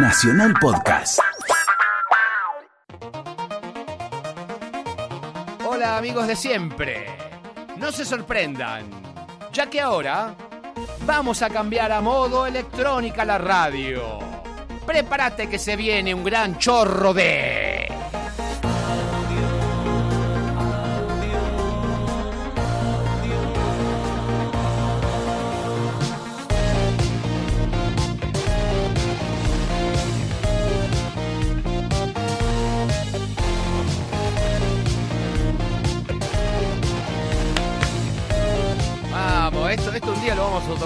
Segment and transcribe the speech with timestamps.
[0.00, 1.18] Nacional Podcast.
[5.66, 7.06] Hola amigos de siempre.
[7.78, 8.88] No se sorprendan,
[9.52, 10.36] ya que ahora
[11.04, 14.20] vamos a cambiar a modo electrónica la radio.
[14.86, 17.57] Prepárate que se viene un gran chorro de...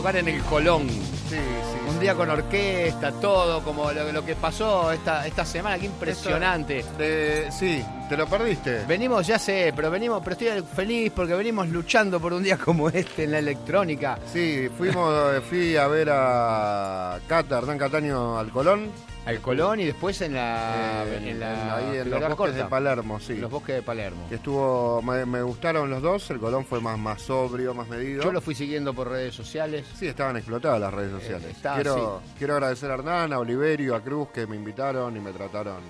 [0.02, 0.88] tocar en el Colón.
[0.88, 1.88] Sí, sí.
[1.88, 6.84] Un día con orquesta, todo, como lo, lo que pasó esta, esta semana, qué impresionante.
[6.98, 8.84] De- sí, te lo perdiste.
[8.88, 12.88] Venimos, ya sé, pero venimos, pero estoy feliz porque venimos luchando por un día como
[12.88, 14.19] este en la electrónica.
[14.33, 18.91] Sí, fuimos, eh, fui a ver a Cata, Hernán Cataño al Colón.
[19.25, 21.05] Al Colón y después en la.
[21.07, 22.56] eh, en la ahí en los bosques Corta.
[22.56, 23.37] de Palermo, sí.
[23.37, 24.27] Los bosques de Palermo.
[24.29, 28.25] Que estuvo, me, me gustaron los dos, el Colón fue más, más sobrio, más medido.
[28.25, 29.87] Yo lo fui siguiendo por redes sociales.
[29.95, 31.45] Sí, estaban explotadas las redes sociales.
[31.47, 35.20] Eh, está, quiero, quiero agradecer a Hernán, a Oliverio, a Cruz que me invitaron y
[35.20, 35.83] me trataron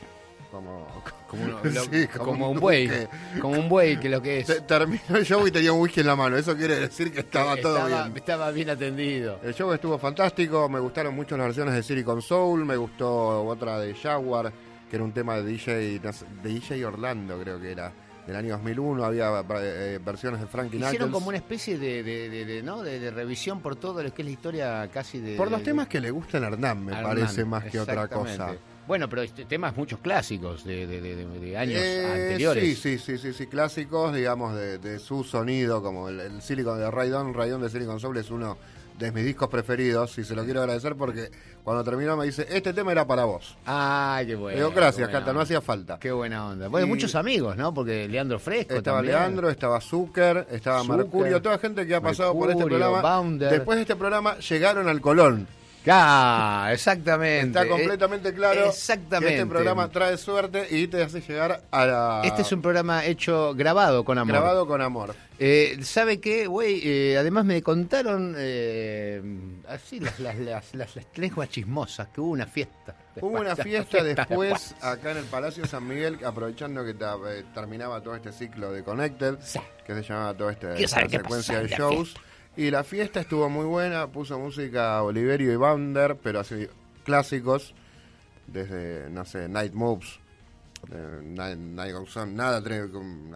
[0.53, 0.87] como,
[1.29, 2.91] Como, uno- Sí, lo- como como un un buey.
[3.41, 4.47] Como un buey, que lo que es.
[4.47, 6.37] Te- Terminó el show y tenía un whisky en la mano.
[6.37, 8.17] Eso quiere decir que estaba todo estaba, bien.
[8.17, 9.41] estaba bien atendido.
[9.43, 13.79] El show estuvo fantástico, me gustaron mucho las versiones de Silicon Soul, me gustó otra
[13.81, 14.53] de Jaguar,
[14.91, 17.91] que era un tema de DJ, de DJ Orlando, creo que era,
[18.27, 21.13] del año 2001, había eh, versiones de Frankie Hicieron Knuckles.
[21.15, 22.83] como una especie de, de- de- de, ¿no?
[22.83, 25.35] de, revisión por todo lo que es la historia casi de.
[25.37, 28.55] Por los temas que le gustan a Hernán, me Hernán, parece, más que otra cosa.
[28.87, 32.65] Bueno, pero este, temas muchos clásicos de, de- de- de- años Eh, anteriores.
[32.65, 36.79] Sí, sí, sí, sí, sí, clásicos, digamos, de, de su sonido, como el, el Silicon
[36.79, 38.59] de Raidon, Raidon de Silicon Soul es uno
[38.99, 41.31] de mis discos preferidos y se lo quiero agradecer porque
[41.65, 43.57] cuando terminó me dice, este tema era para vos.
[43.65, 44.57] Ay, qué bueno.
[44.59, 45.99] Le digo, gracias, Cata, no hacía falta.
[45.99, 46.69] Qué buena onda.
[46.69, 47.73] Bueno, Y- muchos amigos, ¿no?
[47.73, 49.17] Porque Leandro Fresco Estaba también.
[49.17, 53.01] Leandro, estaba Zucker, estaba Zucker, Mercurio, toda gente que ha pasado por este programa.
[53.01, 53.51] Bounder.
[53.51, 55.47] Después de este programa llegaron al Colón.
[55.87, 57.59] Ah, exactamente.
[57.59, 59.35] Está completamente claro exactamente.
[59.35, 62.23] que este programa trae suerte y te hace llegar a la...
[62.25, 64.33] Este es un programa hecho grabado con amor.
[64.33, 65.15] grabado con amor.
[65.39, 66.81] Eh, ¿Sabe qué, güey?
[66.85, 69.21] Eh, además me contaron eh,
[69.69, 72.95] así las, las, las, las, lenguas chismosas, que hubo una fiesta.
[73.21, 78.15] Hubo una fiesta después acá en el Palacio San Miguel, aprovechando que eh, terminaba todo
[78.15, 79.59] este ciclo de Connected, Sí.
[79.85, 80.77] que se llamaba toda esta,
[81.09, 82.15] secuencia de shows.
[82.57, 86.69] Y la fiesta estuvo muy buena, puso música Oliverio y Bounder, pero así
[87.03, 87.75] clásicos,
[88.47, 90.21] desde, no sé, Night Moves,
[90.93, 92.63] eh, Night, Night Goes On, nada,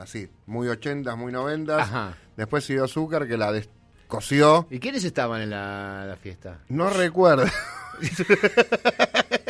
[0.00, 1.80] así, muy 80s, muy 90s.
[1.80, 2.16] Ajá.
[2.36, 4.66] Después siguió Azúcar, que la descosió.
[4.70, 6.60] ¿Y quiénes estaban en la, la fiesta?
[6.68, 7.46] No recuerdo.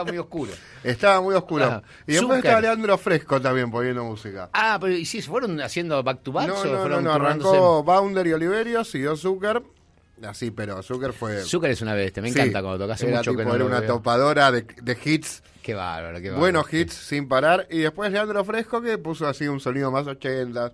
[0.00, 0.52] Está muy oscuro.
[0.84, 1.64] Estaba muy oscuro.
[1.64, 1.82] Ajá.
[2.06, 4.50] Y después estaba Leandro Fresco también poniendo música.
[4.52, 6.48] Ah, pero ¿y si se fueron haciendo back to back?
[6.48, 9.62] No, no, no, fueron no, arrancó Bounder y Oliverio, siguió Zucker.
[10.26, 11.42] Así, pero Zucker fue.
[11.42, 13.00] Zucker es una bestia, me Sí, encanta cuando tocas.
[13.02, 13.94] Era mucho tipo, que no era una veo.
[13.94, 16.40] topadora de, de hits, Qué bárbaro, qué bárbaro.
[16.40, 17.66] buenos hits sin parar.
[17.70, 20.72] Y después Leandro Fresco que puso así un sonido más 80,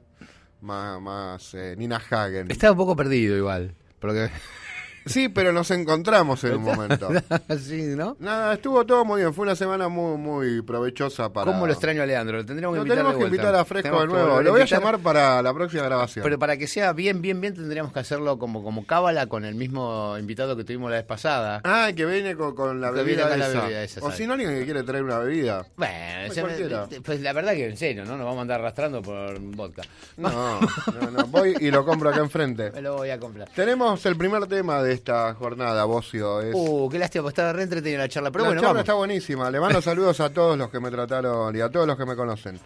[0.63, 2.51] más, más eh, Nina Hagen.
[2.51, 3.75] Estaba un poco perdido igual.
[3.99, 4.31] Porque...
[5.07, 7.09] Sí, pero nos encontramos en un momento.
[7.59, 8.17] sí, ¿no?
[8.21, 9.35] Nada, estuvo todo muy bien.
[9.35, 11.51] Fue una semana muy, muy provechosa para.
[11.53, 12.39] ¿Cómo lo extraño a Leandro?
[12.39, 13.37] Lo tendríamos que Lo invitar tenemos de que vuelta.
[13.37, 14.43] invitar a Fresco de nuevo.
[14.43, 16.23] Lo voy a llamar para la próxima grabación.
[16.23, 19.55] Pero para que sea bien, bien, bien, tendríamos que hacerlo como, como cábala con el
[19.55, 21.61] mismo invitado que tuvimos la vez pasada.
[21.65, 24.27] Ah, que viene con, con la Que viene bebida con la bebida esa, o si
[24.27, 25.67] no, alguien que quiere traer una bebida.
[25.77, 26.89] Bueno, cualquiera.
[27.05, 28.17] pues la verdad que en serio, ¿no?
[28.17, 29.83] Nos vamos a andar arrastrando por vodka.
[30.17, 31.27] No, no, no.
[31.27, 32.71] Voy y lo compro acá enfrente.
[32.75, 33.49] Me lo voy a comprar.
[33.55, 36.41] Tenemos el primer tema de esta jornada, Bocio.
[36.41, 36.55] Es...
[36.55, 38.31] Uh, qué lástima, pues estaba re entretenida la charla.
[38.31, 38.81] Pero la bueno, charla vamos.
[38.85, 39.51] está buenísima.
[39.51, 42.17] Le mando saludos a todos los que me trataron y a todos los que me
[42.17, 42.59] conocen.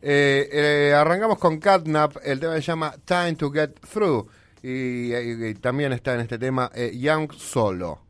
[0.00, 2.16] Eh, eh, arrancamos con Catnap.
[2.22, 4.28] El tema se llama Time to Get Through.
[4.62, 8.00] Y, y- y también está en este tema eh, Young Solo.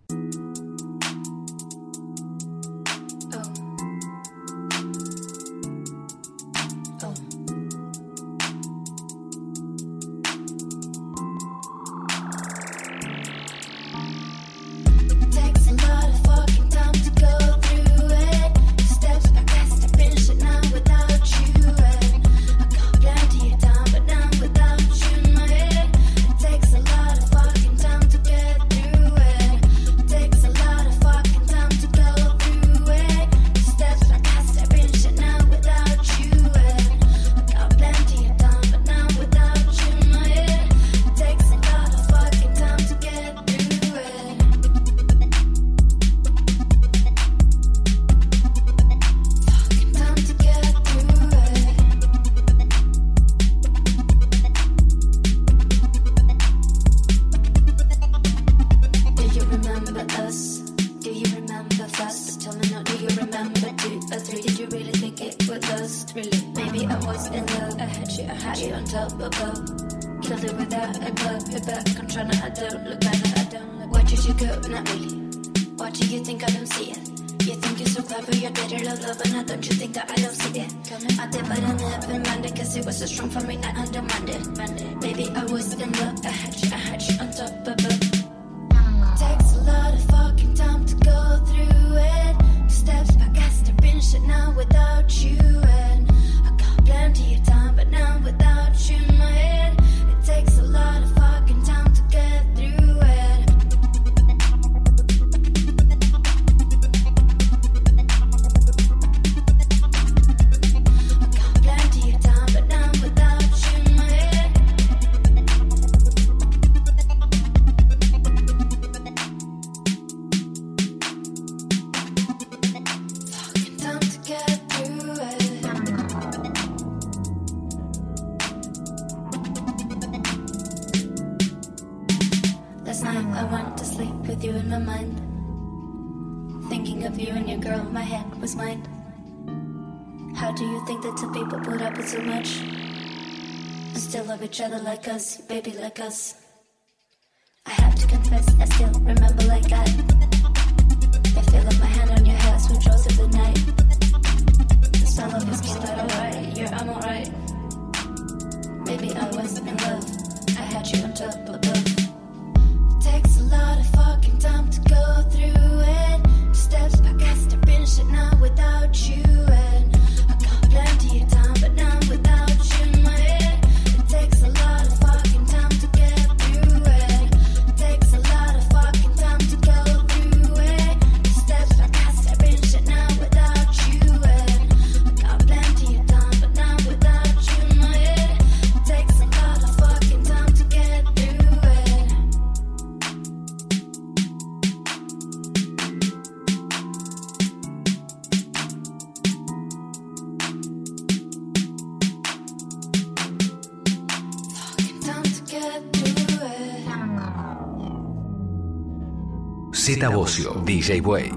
[209.99, 211.33] Z Bocio, DJ Way,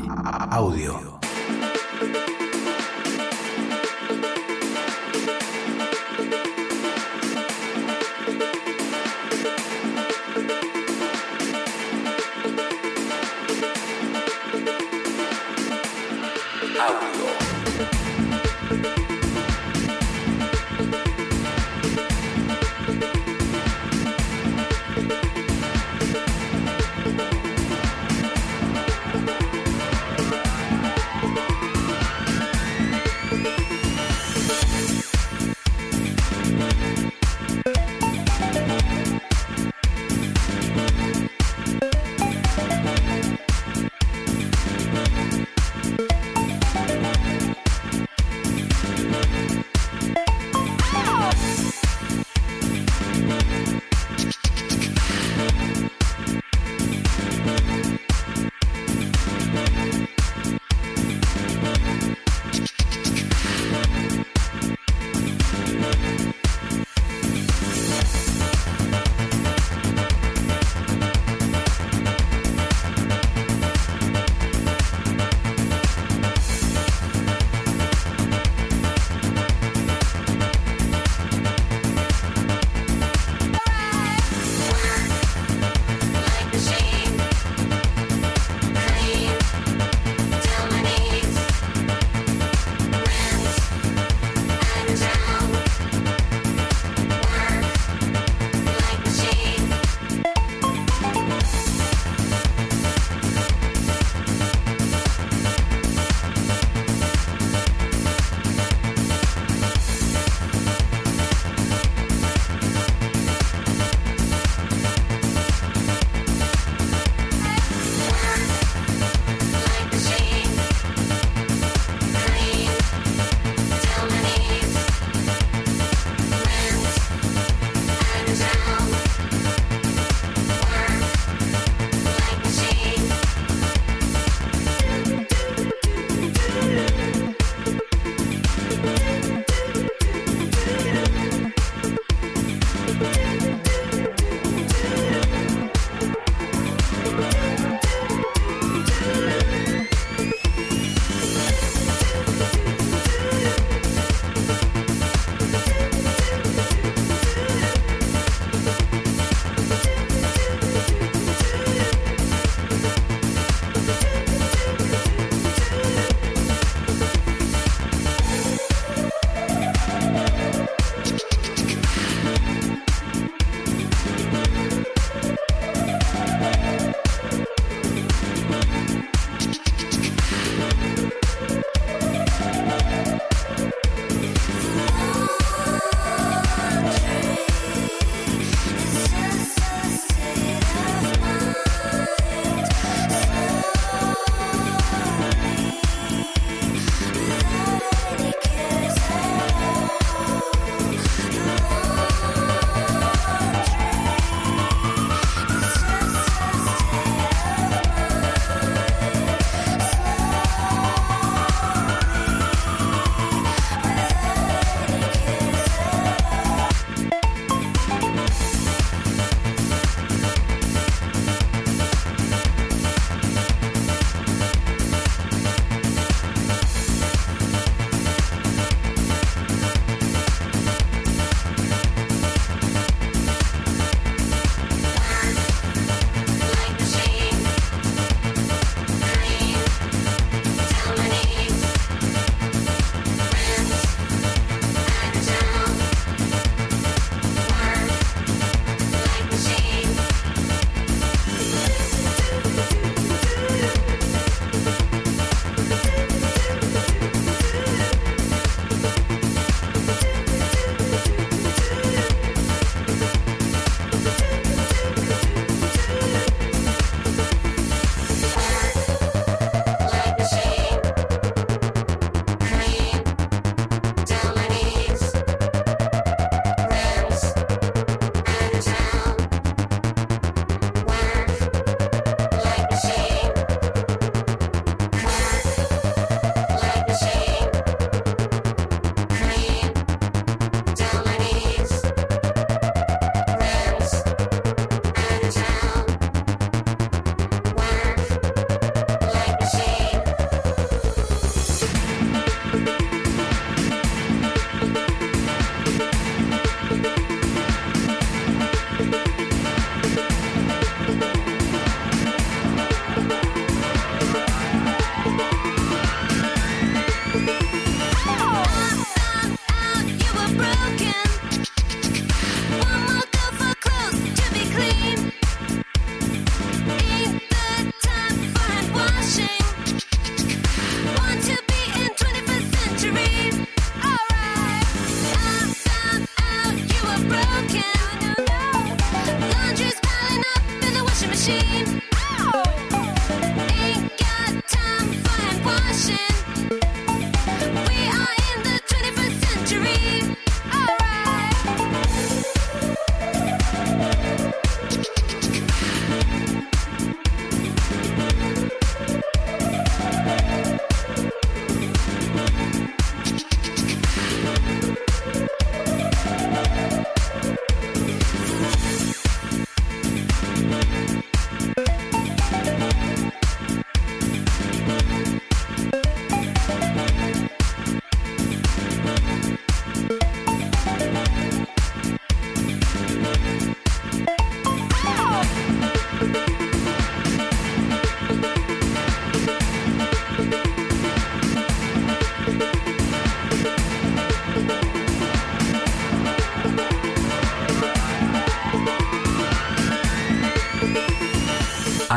[0.51, 1.20] audio.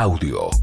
[0.05, 0.54] Audio.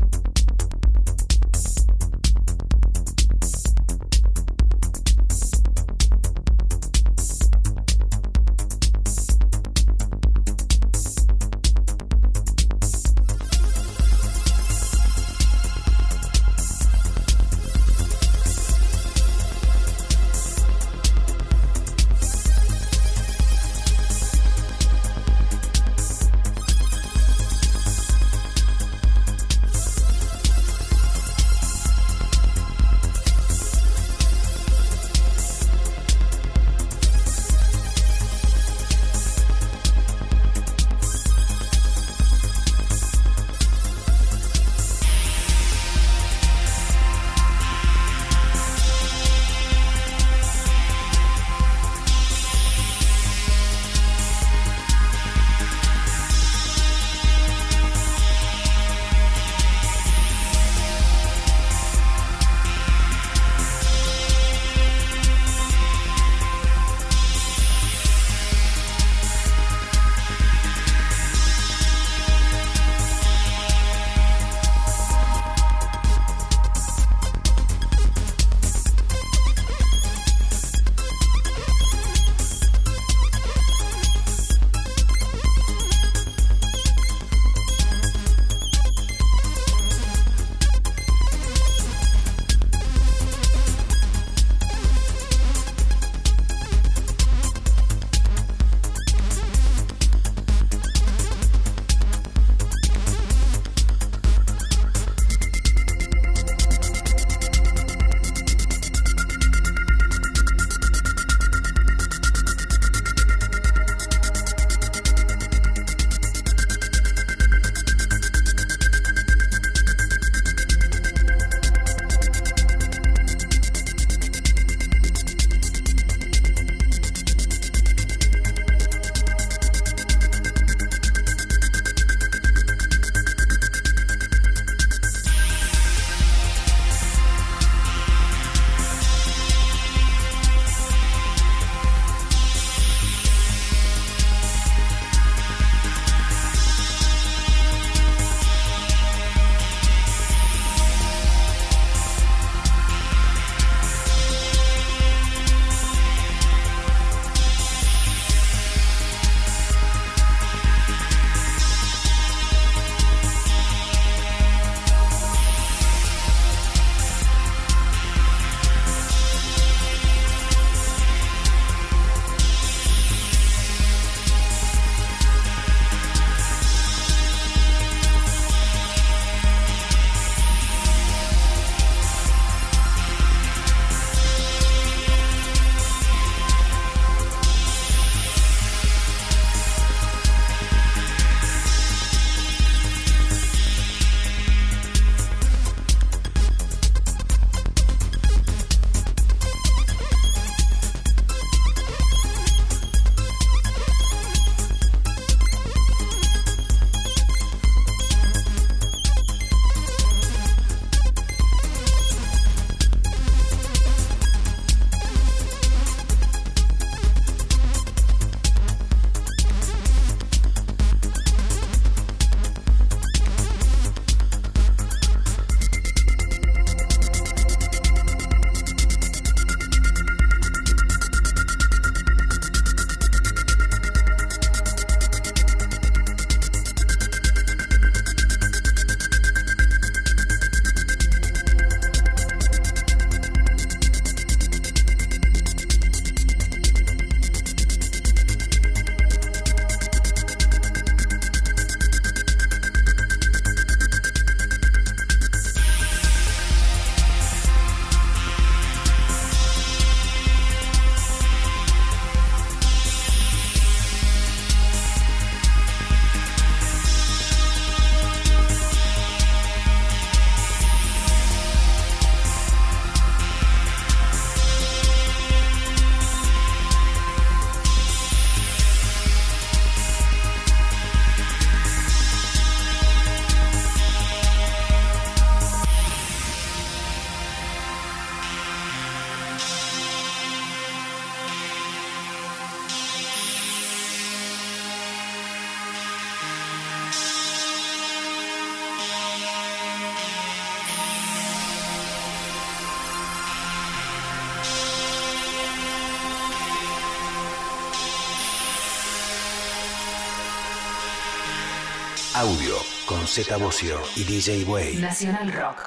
[313.12, 314.76] Z Bocio y DJ Way.
[314.76, 315.61] Nacional Rock.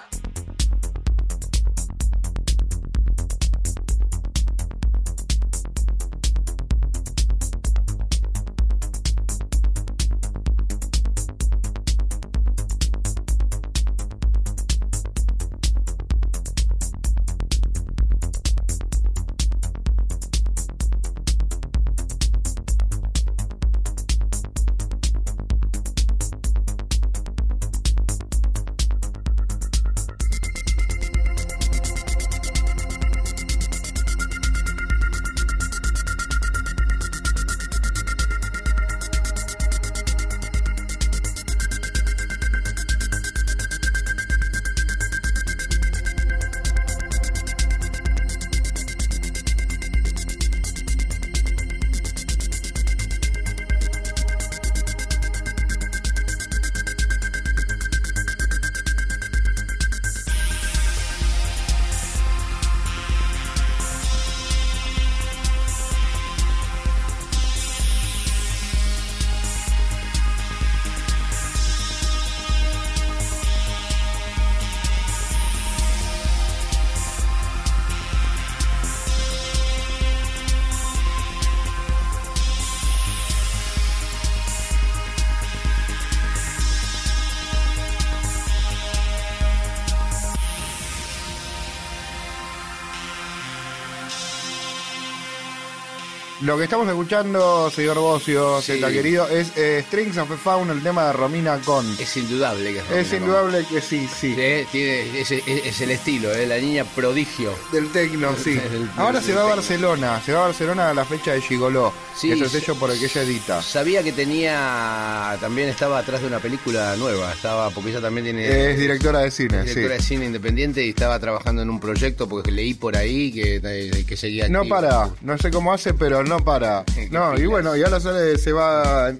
[96.45, 98.79] Lo que estamos escuchando, señor Bocio, Sí.
[98.79, 101.85] Querido, es eh, Strings of a Faun, el tema de Romina Con.
[101.99, 104.35] Es indudable que es Es Romina indudable que sí, sí.
[104.71, 106.45] Tiene, es, es- es el estilo, ¿eh?
[106.45, 107.51] la niña prodigio.
[107.71, 108.53] Del tecno, sí.
[108.71, 109.55] Del- Ahora del se va a.
[109.55, 112.89] Barcelona, se va a Barcelona a la fecha de Gigoló, Sí, que es sello por
[112.91, 113.61] el que ella edita.
[113.61, 118.71] Sabía que tenía, también estaba atrás de una película nueva, estaba, porque ella también tiene...
[118.71, 120.01] Es directora de cine, directora sí.
[120.01, 124.05] de cine independiente y estaba trabajando en un proyecto porque leí por ahí que, eh,
[124.07, 126.83] que seguía No para, no sé cómo hace, pero no para.
[127.11, 129.13] No, y bueno, y ahora sale, se va,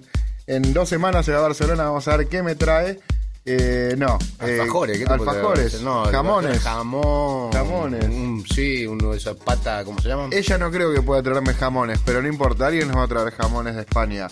[0.46, 2.98] en dos semanas se va a Barcelona, vamos a ver qué me trae.
[3.48, 4.18] Eh, no.
[4.40, 5.80] eh, Alfajores, ¿qué te alfajores?
[5.82, 6.60] No, jamones.
[6.62, 7.52] Jamón.
[7.52, 8.04] Jamones.
[8.04, 10.30] un- sí, uno de esas patas, ¿cómo se llaman?
[10.32, 13.30] Ella no creo que pueda traerme jamones, pero no importa, alguien nos va a traer
[13.30, 14.26] jamones de España.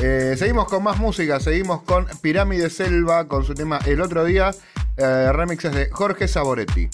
[0.00, 4.52] Eh, seguimos con más música, seguimos con Pirámide Selva, con su tema El Otro Día,
[4.96, 6.88] eh, remixes de Jorge Saboretti.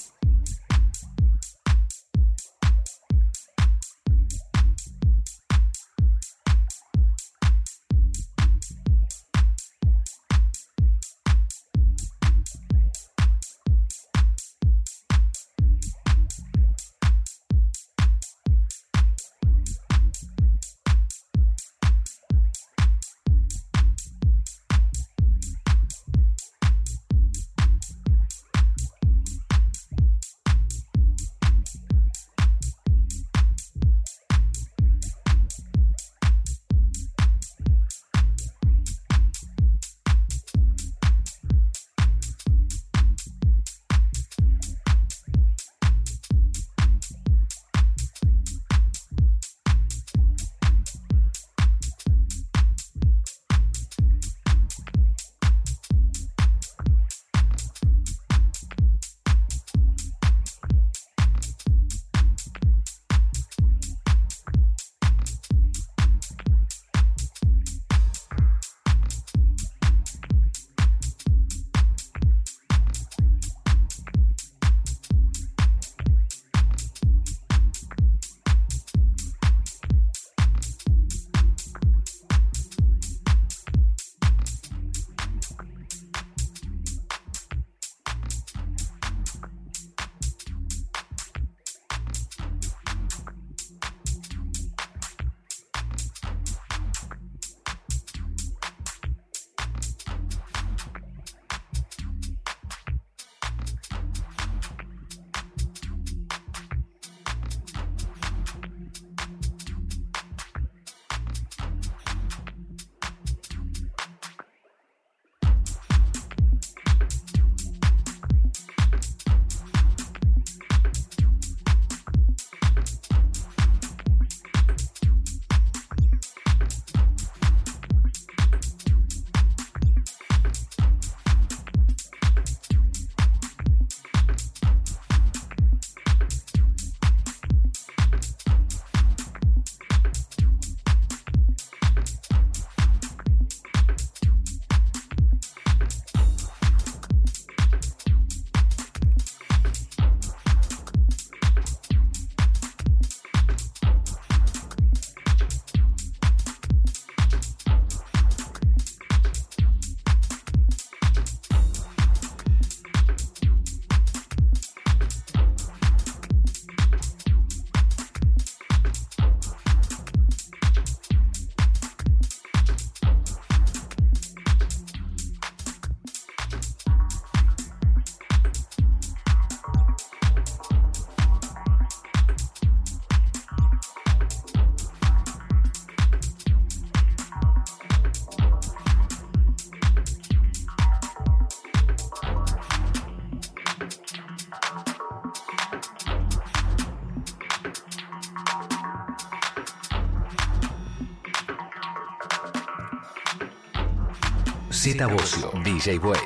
[204.91, 206.19] Z Bocio, DJ Way,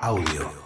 [0.00, 0.65] audio.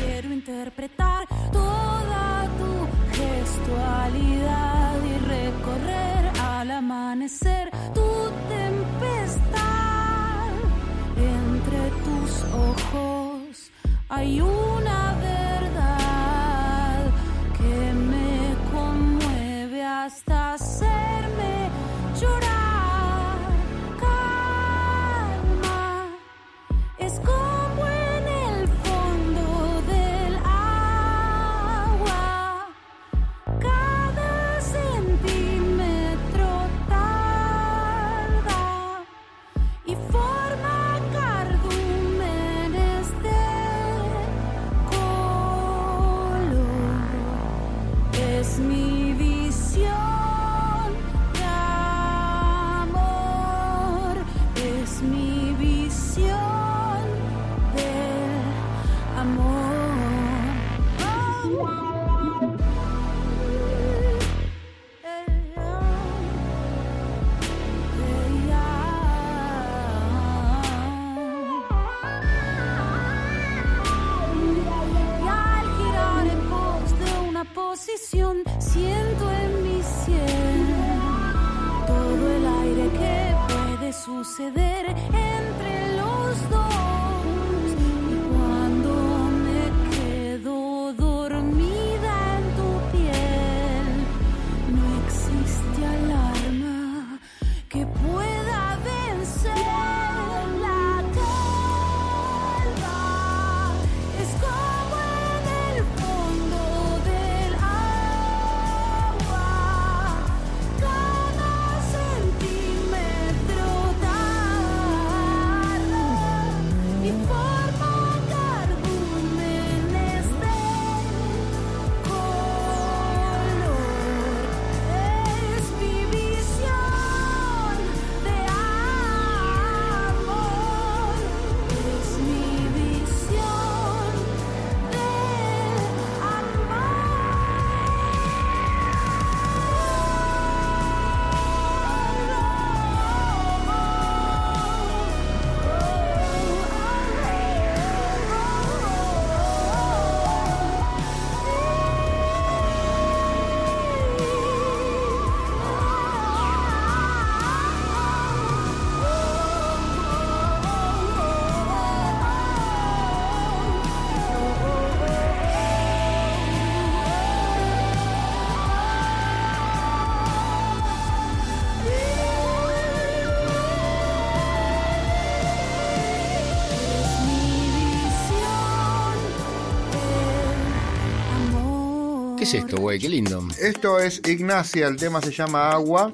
[182.57, 182.99] Es esto, güey?
[182.99, 183.47] Qué lindo.
[183.59, 186.13] Esto es Ignacia, el tema se llama Agua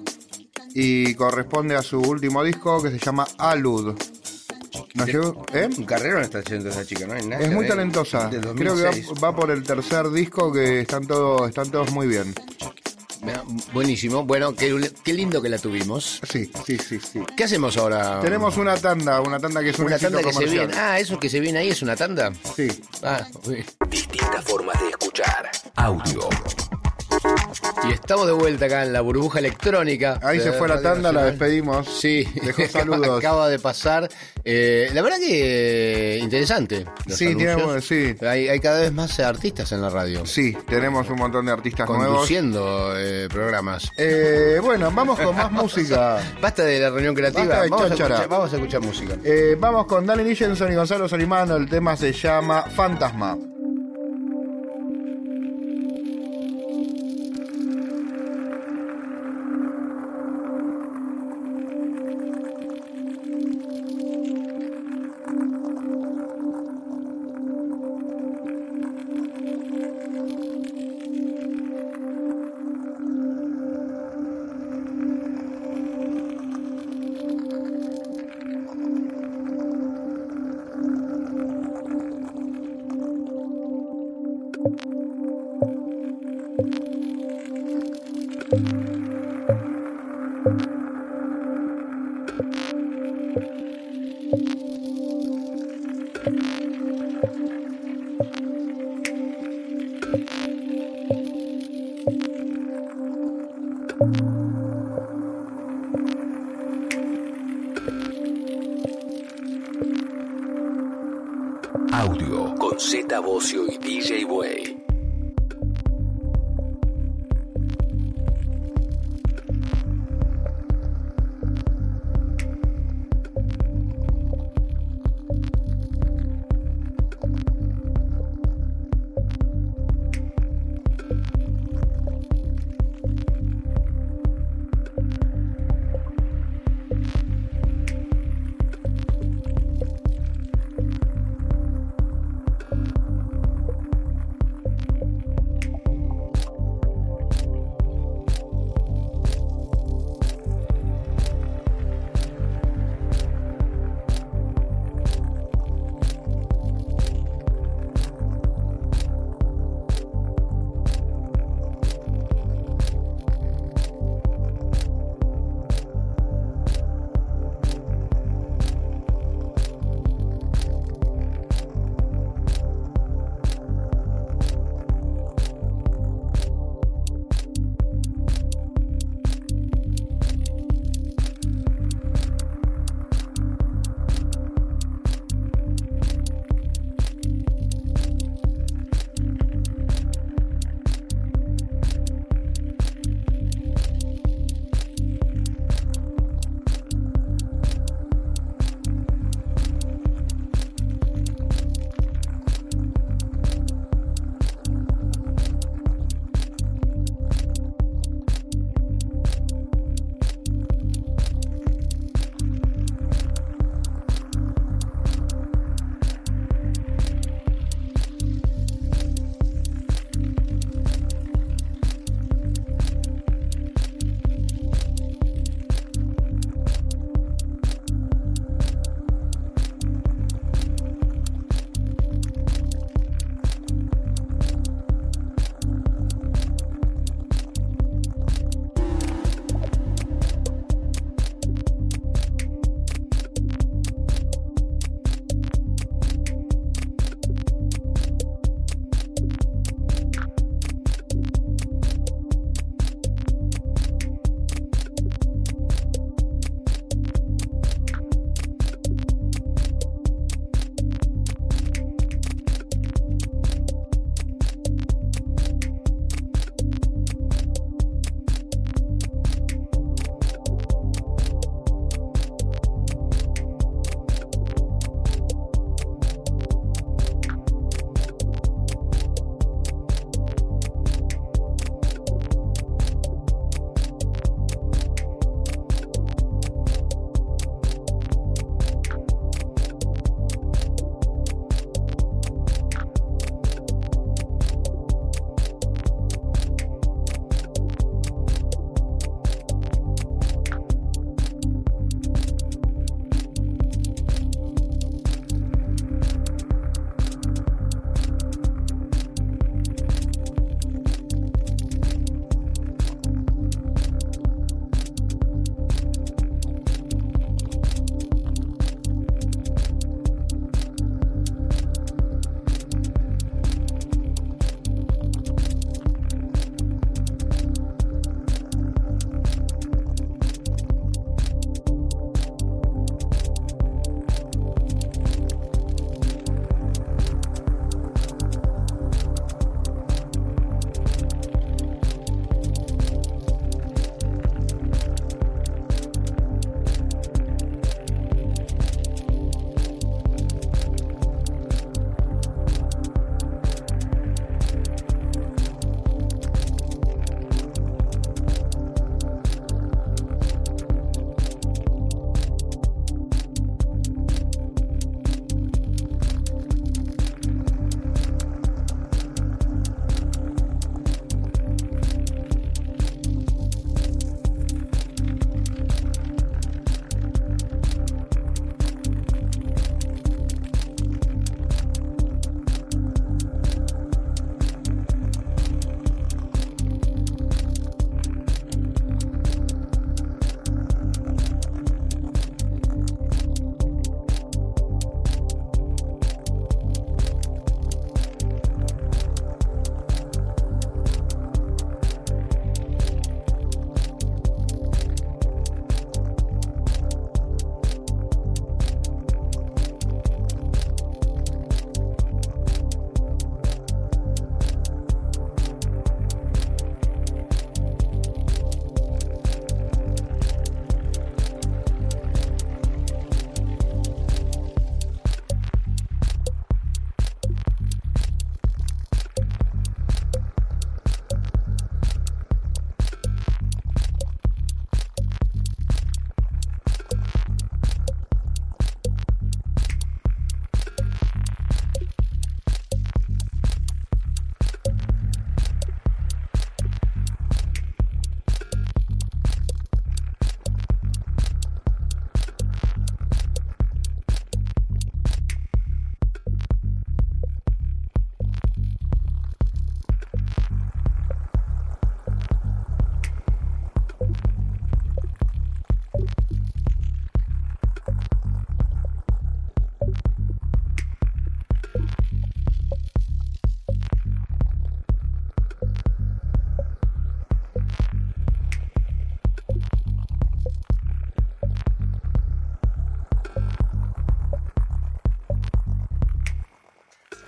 [0.74, 3.96] y corresponde a su último disco que se llama Alud.
[4.94, 5.70] Nos llegó- ¿eh?
[5.78, 7.18] Un carrero está haciendo esa chica, ¿no?
[7.18, 8.28] Ignacia, Es muy de- talentosa.
[8.30, 9.10] de Creo que 2006.
[9.22, 12.34] va, va por el tercer disco que están todos, están todos muy bien.
[13.74, 14.24] Buenísimo.
[14.24, 16.20] Bueno, qué, qué lindo que la tuvimos.
[16.30, 17.20] Sí, sí, sí, sí.
[17.36, 18.20] ¿Qué hacemos ahora?
[18.22, 20.74] Tenemos una tanda, una tanda que es un una éxito tanda que se viene.
[20.76, 22.32] Ah, eso que se viene ahí es una tanda.
[22.56, 22.68] Sí.
[23.04, 23.66] Ah, uy.
[23.90, 25.50] Distintas formas de escuchar.
[25.76, 26.30] Audio.
[27.88, 30.20] Y estamos de vuelta acá en la burbuja electrónica.
[30.24, 31.88] Ahí se fue la Radio tanda, la despedimos.
[32.00, 33.20] Sí, Dejó saludos.
[33.20, 34.10] acaba de pasar.
[34.44, 36.86] Eh, la verdad que eh, interesante.
[37.06, 37.56] los Sí, anuncios.
[37.56, 38.16] tenemos- sí.
[38.26, 40.26] Hay, hay cada vez más artistas en la radio.
[40.26, 42.08] Sí, tenemos un montón de artistas nuevos.
[42.08, 43.92] Conduciendo eh, programas.
[43.98, 46.18] Eh, bueno, vamos con más música.
[46.42, 47.46] Basta de la reunión creativa.
[47.46, 48.16] Basta de Vamos a, cháchara.
[48.16, 49.16] escuchar, vamos a escuchar música.
[49.24, 51.56] Eh, vamos con Dani Nichenson y Gonzalo Solimano.
[51.56, 53.38] El tema se llama Fantasma.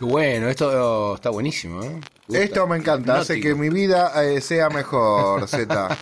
[0.10, 2.00] Bueno, esto está buenísimo, ¿eh?
[2.28, 2.44] Gusta.
[2.44, 5.98] Esto me encanta, hace que mi vida eh, sea mejor, Z.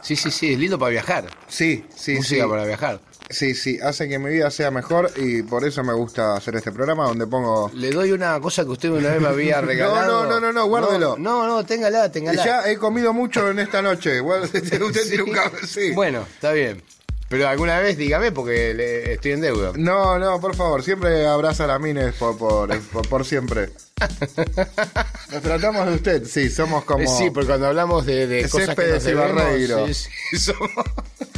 [0.00, 1.24] Sí, sí, sí, es lindo para viajar.
[1.48, 2.50] Sí, sí, Música sí.
[2.50, 3.00] para viajar.
[3.30, 6.70] Sí, sí, hace que mi vida sea mejor y por eso me gusta hacer este
[6.72, 7.70] programa donde pongo...
[7.74, 10.24] Le doy una cosa que usted una vez me había regalado.
[10.24, 11.16] no, no, no, no, guárdelo.
[11.18, 12.44] No, no, téngala, téngala.
[12.44, 14.20] Ya he comido mucho en esta noche.
[14.20, 14.62] Usted
[15.08, 15.92] tiene un café, sí.
[15.92, 16.82] Bueno, está bien.
[17.28, 19.72] Pero alguna vez dígame porque le- estoy en deuda.
[19.76, 23.70] No, no, por favor, siempre abraza a las mines por, por, por, por siempre.
[25.32, 27.18] Nos tratamos de usted, sí, somos como...
[27.18, 30.70] Sí, porque cuando hablamos de, de cosas que nos debemos, sí, sí, somos...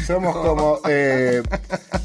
[0.07, 1.43] Somos como eh,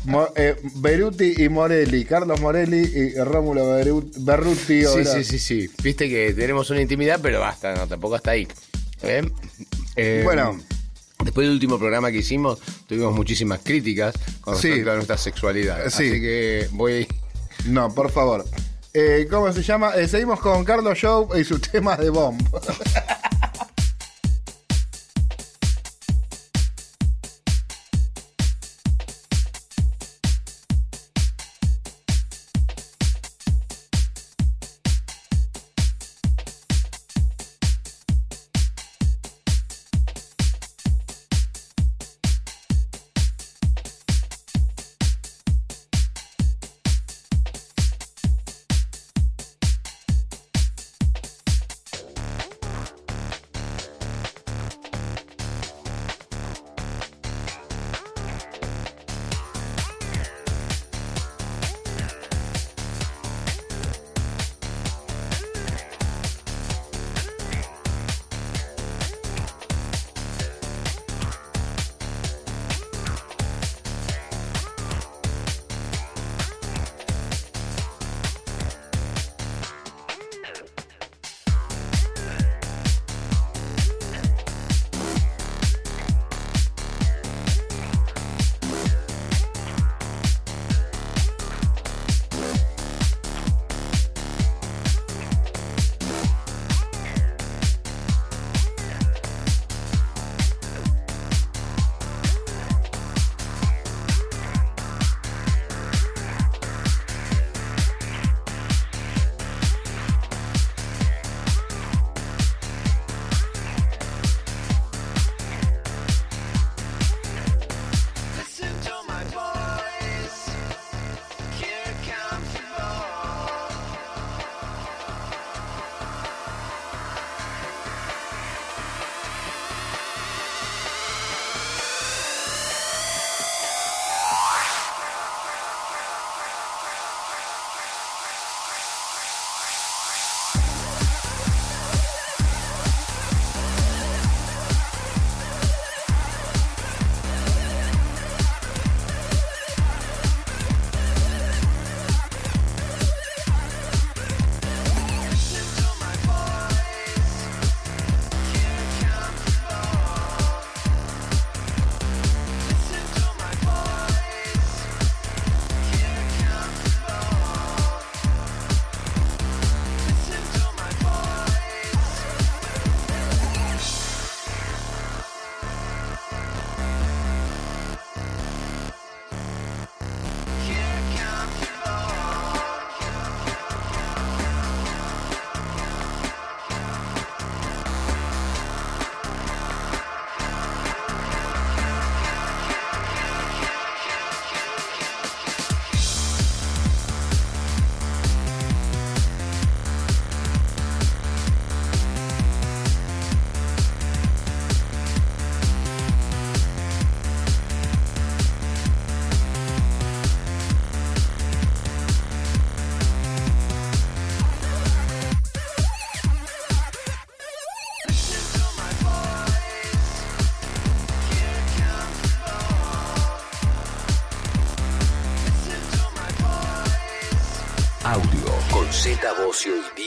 [0.05, 4.83] Mo- eh, Beruti y Morelli, Carlos Morelli y Rómulo Beru- Berruti.
[4.85, 5.71] Sí, sí, sí, sí.
[5.83, 8.47] Viste que tenemos una intimidad, pero basta, no, tampoco hasta ahí.
[9.03, 9.21] ¿Eh?
[9.95, 10.59] Eh, Bueno.
[11.23, 14.67] Después del último programa que hicimos, tuvimos muchísimas críticas con Sí.
[14.69, 15.77] respecto a nuestra sexualidad.
[15.89, 16.07] Sí.
[16.09, 17.07] Así que voy.
[17.65, 18.45] No, por favor.
[18.93, 19.91] Eh, ¿Cómo se llama?
[19.95, 22.41] Eh, seguimos con Carlos Show y su tema de bomb.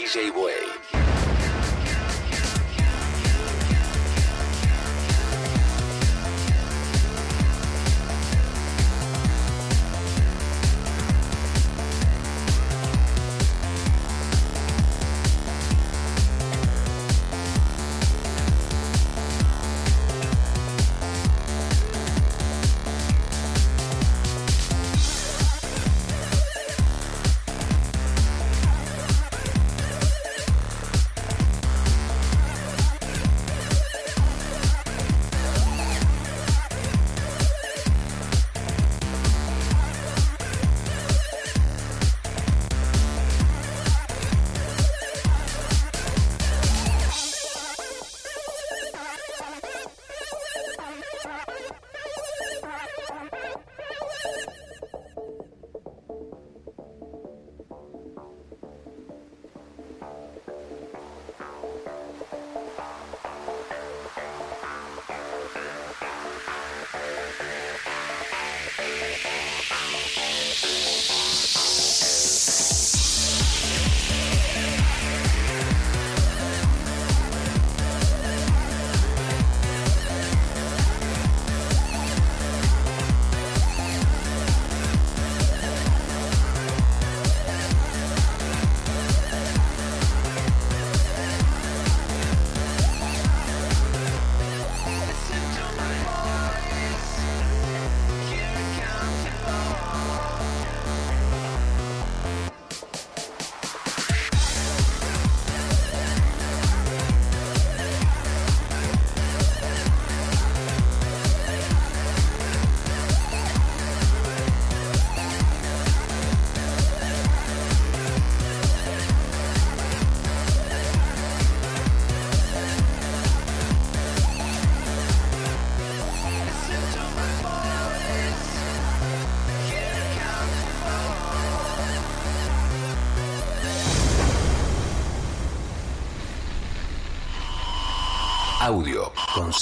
[0.05, 0.64] DJ Way.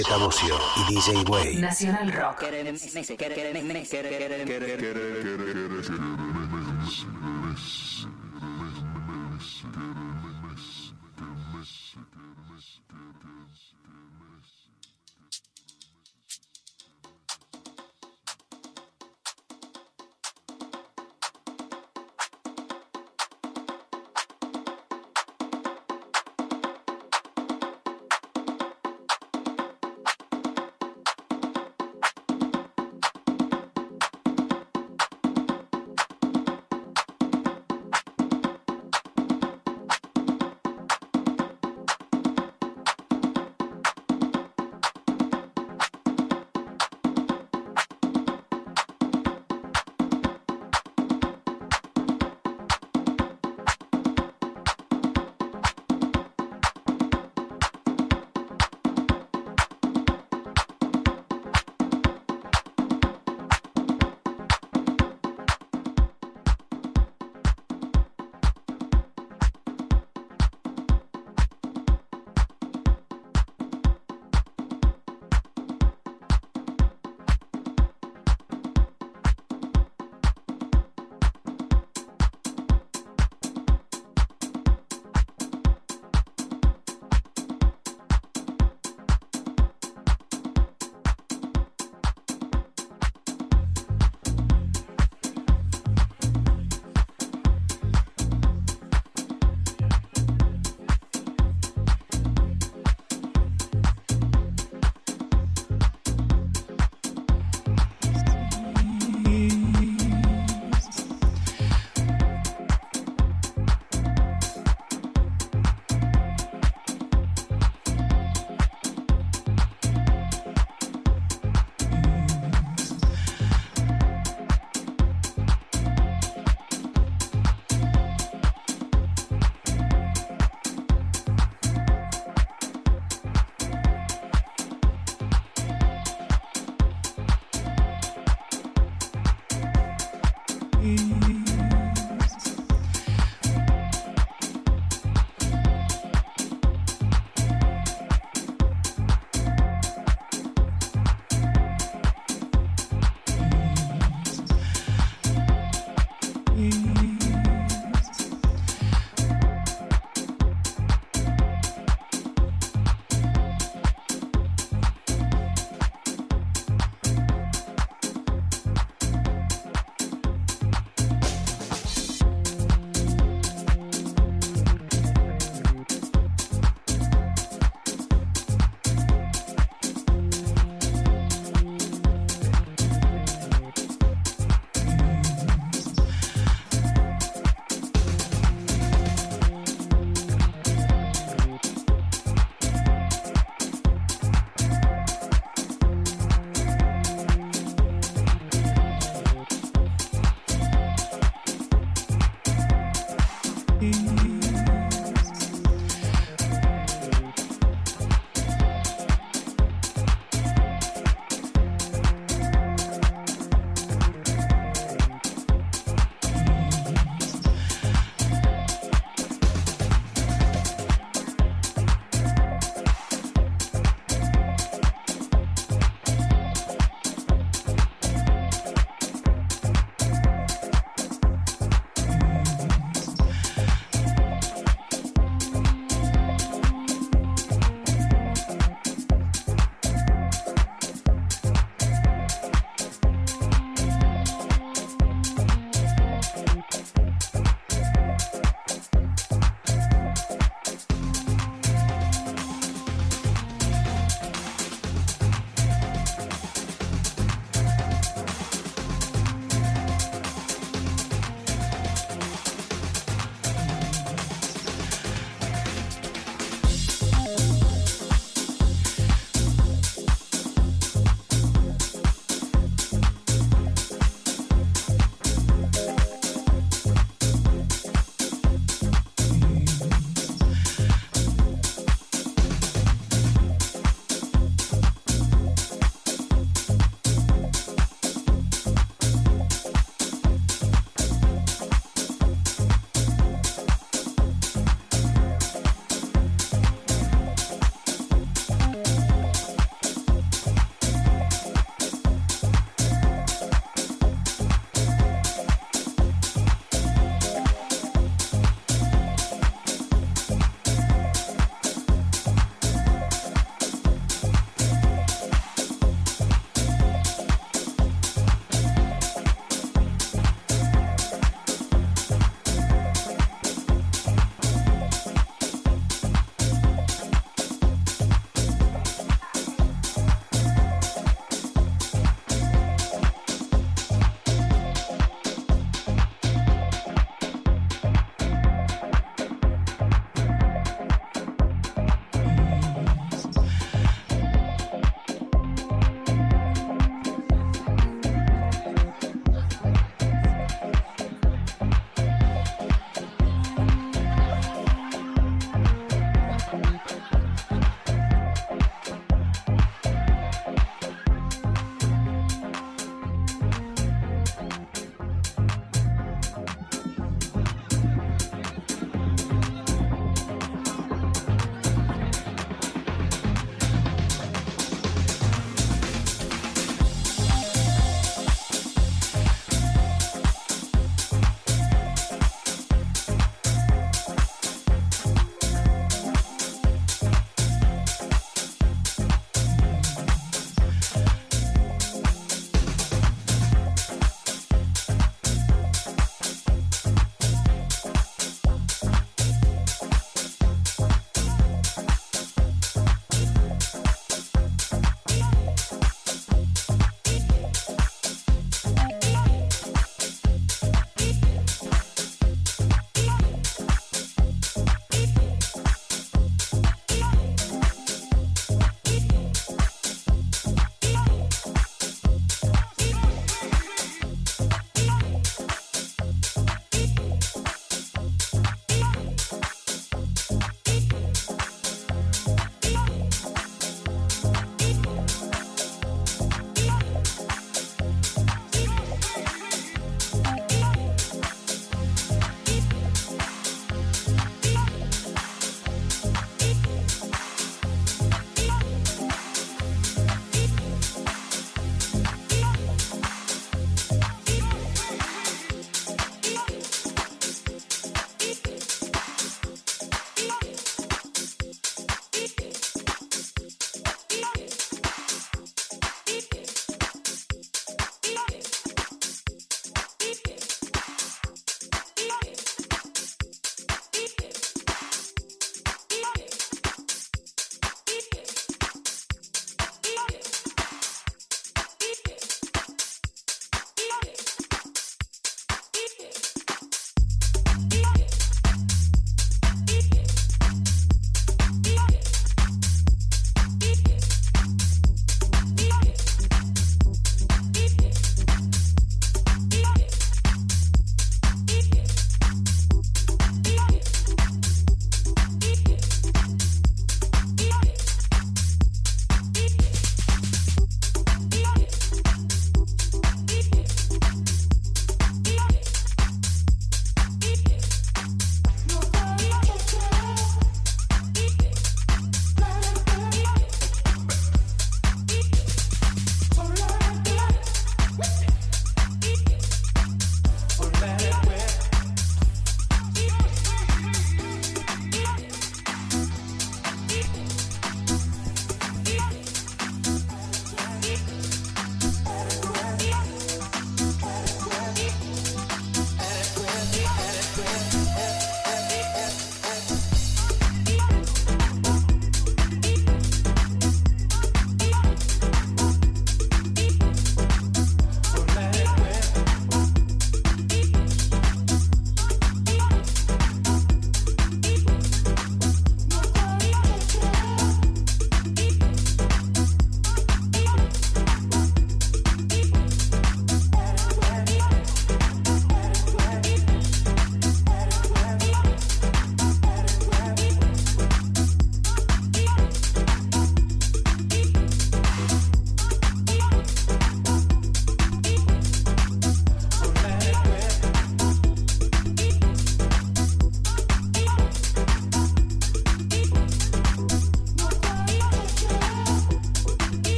[0.00, 1.56] Y DJ Way.
[1.56, 2.44] Nacional Rock.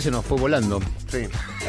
[0.00, 0.78] Se nos fue volando.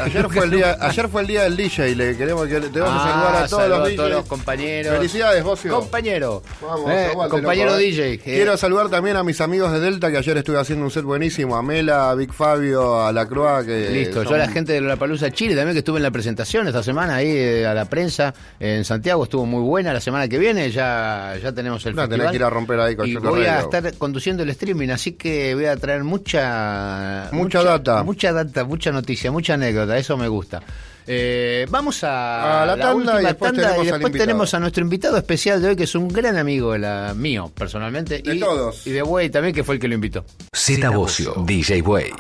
[0.03, 1.95] Ayer fue el día, ayer fue el día del DJ.
[1.95, 4.95] Le queremos que te vamos a saludar a todos Ah, los a todos los compañeros.
[4.95, 5.73] Felicidades, Bocio.
[5.79, 6.43] Compañero.
[6.61, 7.77] Vamos, Eh, aguante, compañero.
[7.77, 8.13] DJ.
[8.13, 8.19] eh.
[8.23, 11.55] Quiero saludar también a mis amigos de Delta que ayer estuve haciendo un set buenísimo.
[11.57, 13.65] A Mela, a Big Fabio, a La Croix.
[13.65, 16.11] Que Listo, yo a la gente de la Palusa Chile también que estuve en la
[16.11, 19.93] presentación esta semana ahí eh, a la prensa en Santiago, estuvo muy buena.
[19.93, 22.95] La semana que viene ya, ya tenemos el No, tenés que ir a romper ahí
[22.95, 27.29] con Y voy a estar conduciendo el streaming, así que voy a traer mucha...
[27.31, 28.03] Mucha data.
[28.03, 30.61] Mucha data, mucha noticia, mucha anécdota, eso me gusta.
[31.09, 34.25] Eh, vamos a, A la tanda última y después tanda tenemos y al después invitado.
[34.25, 37.49] tenemos a nuestro invitado especial de hoy, que es un gran amigo de la, mío,
[37.55, 38.21] personalmente.
[38.21, 38.85] De y, todos.
[38.85, 40.25] Y de Way también, que fue el que lo invitó.
[40.53, 42.11] Z Bocio, DJ Way.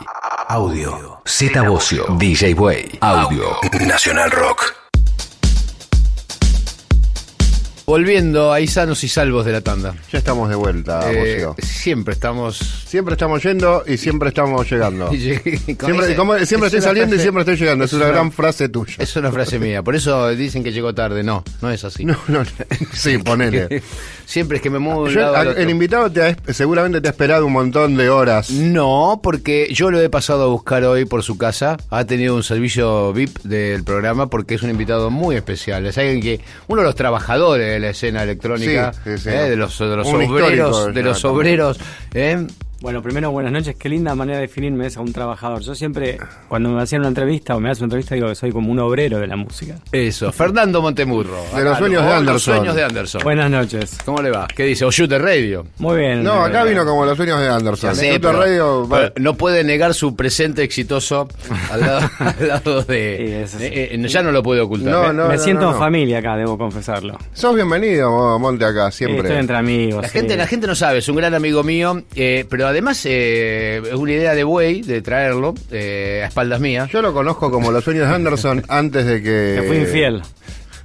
[0.47, 1.21] Audio.
[1.25, 2.97] Z Bocio, DJ Way.
[3.01, 3.57] Audio.
[3.85, 4.86] Nacional Rock.
[7.89, 9.95] Volviendo ahí sanos y salvos de la tanda.
[10.11, 12.57] Ya estamos de vuelta, Eh, siempre estamos.
[12.57, 15.09] Siempre estamos yendo y siempre estamos llegando.
[15.11, 17.85] Siempre, Siempre, como- siempre estoy saliendo y siempre estoy llegando.
[17.85, 18.95] Es, una, gran frase tuya.
[18.97, 19.83] Es una frase mía.
[19.83, 21.23] Por eso dicen que llegó tarde.
[21.23, 22.03] No, no es así.
[22.03, 22.43] No, no,
[22.91, 23.81] sí, ponele.
[24.25, 27.45] siempre es que me muevo Yo- a- el invitado te ha- seguramente te ha esperado
[27.45, 28.49] un montón de horas.
[28.51, 31.77] No, porque yo lo he pasado a buscar hoy por su casa.
[31.89, 35.85] Ha tenido un servicio VIP del programa porque es un invitado muy especial.
[35.85, 39.29] Es alguien que, uno de los trabajadores de la escena electrónica, Sí, sí, sí.
[39.29, 39.49] ¿eh?
[39.49, 41.79] de los, de los obreros, de los obreros.
[42.13, 42.45] ¿eh?
[42.79, 43.75] Bueno, primero, buenas noches.
[43.75, 45.61] Qué linda manera de definirme es a un trabajador.
[45.61, 48.51] Yo siempre, cuando me hacían una entrevista o me hacen una entrevista, digo que soy
[48.51, 49.75] como un obrero de la música.
[49.91, 51.43] Eso, Fernando Montemurro.
[51.55, 52.33] De los sueños de Anderson.
[52.33, 53.21] Los sueños de Anderson.
[53.23, 53.97] Buenas noches.
[54.05, 54.47] ¿Cómo le va?
[54.47, 54.85] ¿Qué dice?
[54.85, 55.65] O Shooter Radio.
[55.79, 56.23] Muy bien.
[56.23, 57.93] No, acá vino como los sueños de Anderson.
[57.95, 61.27] Tuto pero- Radio, no puede negar su presente exitoso
[61.71, 63.15] al lado, al lado de...
[63.17, 63.65] Sí, eso sí.
[63.65, 64.91] eh, eh, ya no lo puede ocultar.
[64.93, 65.13] No, ¿eh?
[65.13, 65.27] no.
[65.27, 65.79] me siento en no.
[65.79, 67.17] familia acá, debo confesarlo.
[67.33, 69.39] Sos bienvenido, Monte, acá, Sí, Estoy siempre.
[69.39, 70.03] entre amigos.
[70.03, 70.19] La sí.
[70.19, 73.93] gente, la gente no sabe, es un gran amigo mío, eh, pero además eh, es
[73.95, 76.89] una idea de Way de traerlo eh, a espaldas mías.
[76.91, 79.57] Yo lo conozco como los sueños de Anderson antes de que.
[79.61, 80.21] Te fui infiel.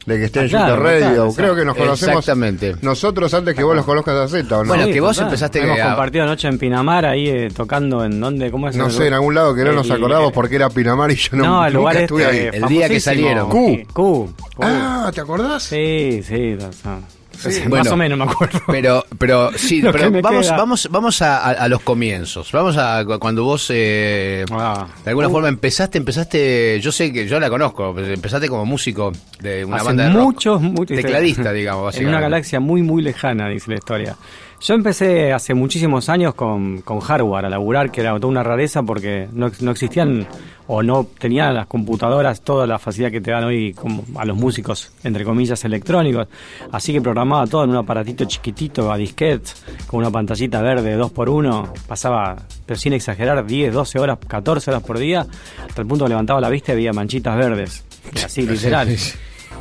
[0.05, 1.14] De que esté en Ah, claro, Shooter Radio.
[1.14, 2.16] claro, Creo que nos conocemos.
[2.18, 2.74] Exactamente.
[2.83, 4.68] Nosotros antes que vos los conozcas a Z, ¿o no?
[4.68, 5.28] Bueno, Sí, que vos total.
[5.28, 8.74] empezaste Hemos a- compartido anoche en Pinamar, ahí eh, tocando en dónde, ¿cómo es?
[8.74, 11.37] no sé, en algún lado que no nos el- acordamos porque era Pinamar y yo
[11.37, 12.51] no, No, el lugar nunca este, estuve ahí.
[12.53, 13.49] El día que salieron.
[13.49, 13.83] Q.
[13.93, 14.35] Q.
[14.57, 14.62] Q.
[14.64, 15.62] Ah, ¿te acordás?
[15.62, 16.55] Sí, sí.
[16.55, 16.99] o sea,
[17.39, 18.61] Sí, más o menos me acuerdo.
[18.66, 20.57] Pero, pero sí, pero vamos, queda.
[20.57, 22.51] vamos, vamos a, a- a los comienzos.
[22.53, 24.87] Vamos a cu- cuando vos eh, Ah.
[25.05, 29.12] de alguna forma empezaste, empezaste, yo sé que yo la conozco, pues, empezaste como músico
[29.41, 30.22] de una Hace banda de rock.
[30.22, 34.16] muchos, muchos tecladista, digamos, En una galaxia muy, muy lejana, dice la historia.
[34.65, 38.85] Yo empecé hace muchísimos años con, con hardware a laburar, que era toda una rareza
[38.85, 40.25] porque no, no existían
[40.69, 44.37] o no tenían las computadoras toda la facilidad que te dan hoy como a los
[44.37, 46.29] músicos, entre comillas, electrónicos.
[46.71, 49.51] Así que programaba todo en un aparatito chiquitito a disquete,
[49.89, 51.73] con una pantallita verde 2x1.
[51.89, 55.27] Pasaba, pero sin exagerar, 10, 12 horas, 14 horas por día,
[55.69, 57.85] hasta el punto que levantaba la vista y veía manchitas verdes.
[58.25, 58.97] Así, literal.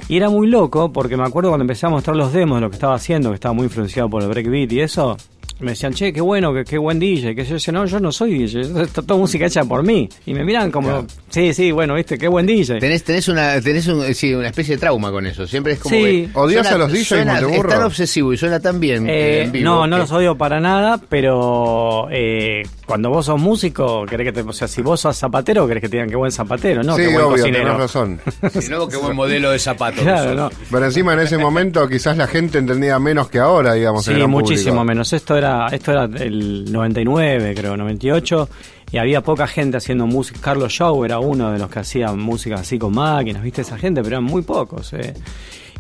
[0.08, 2.70] Y era muy loco porque me acuerdo cuando empecé a mostrar los demos de lo
[2.70, 5.18] que estaba haciendo, que estaba muy influenciado por el breakbeat y eso,
[5.62, 7.36] me decían, che, qué bueno, qué, qué buen DJ.
[7.36, 10.08] Que yo decía, no, yo no soy DJ, esto es toda música hecha por mí.
[10.26, 12.80] Y me miran como, sí, sí, bueno, viste, qué buen DJ.
[12.80, 15.48] Tenés, tenés, una, tenés un- sí, una especie de trauma con eso.
[15.48, 16.02] Siempre es como Sí.
[16.02, 19.44] que ¿Odias suena- a los DJs, suena- Es tan obsesivo y suena tan bien Eh,
[19.44, 19.66] en vivo.
[19.66, 24.32] no, no que- los odio para nada, pero eh, cuando vos sos músico, querés que
[24.34, 26.96] te, o sea, si vos sos zapatero, querés que te digan qué buen zapatero, no,
[26.96, 27.64] sí, qué buen obvio, cocinero.
[27.66, 28.20] tenés razón.
[28.62, 29.60] Si no, qué buen modelo de.
[30.02, 30.50] Claro, no.
[30.70, 34.08] Pero encima en ese momento quizás la gente entendía menos que ahora, digamos.
[34.08, 34.86] en Sí, muchísimo público.
[34.86, 35.14] menos.
[35.14, 38.50] Esto era, esto era el 99, creo, 98,
[38.92, 40.40] y había poca gente haciendo música.
[40.42, 43.62] Carlos Shaw era uno de los que hacía música así con máquinas, ¿viste?
[43.62, 44.94] Esa gente, pero eran muy pocos.
[44.94, 45.14] eh.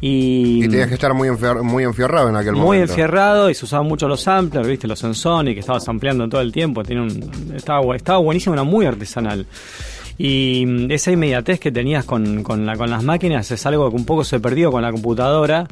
[0.04, 2.92] Y, Y tenías que estar muy, enfiar- muy enfierrado en aquel muy momento.
[2.94, 4.88] enfierrado y se usaban mucho los samplers, ¿viste?
[4.88, 6.84] Los Sensonic, que estabas ampliando todo el tiempo.
[6.84, 9.46] Tenía un, estaba, estaba buenísimo, era muy artesanal.
[10.24, 13.96] Y mm, esa inmediatez que tenías con, con, la, con las máquinas es algo que
[13.96, 15.66] un poco se perdió con la computadora.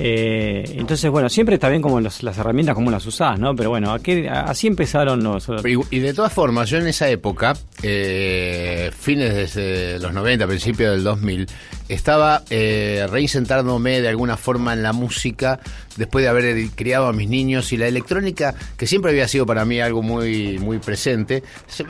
[0.00, 3.54] Eh, entonces, bueno, siempre está bien como las herramientas, como las usás, ¿no?
[3.54, 5.46] Pero bueno, aquí- así empezaron los...
[5.64, 10.90] Y, y de todas formas, yo en esa época, eh, fines de los 90, principios
[10.92, 11.46] del 2000,
[11.88, 15.60] estaba eh, reinsentándome de alguna forma en la música
[15.96, 19.64] después de haber criado a mis niños y la electrónica, que siempre había sido para
[19.64, 21.84] mí algo muy, muy presente, se-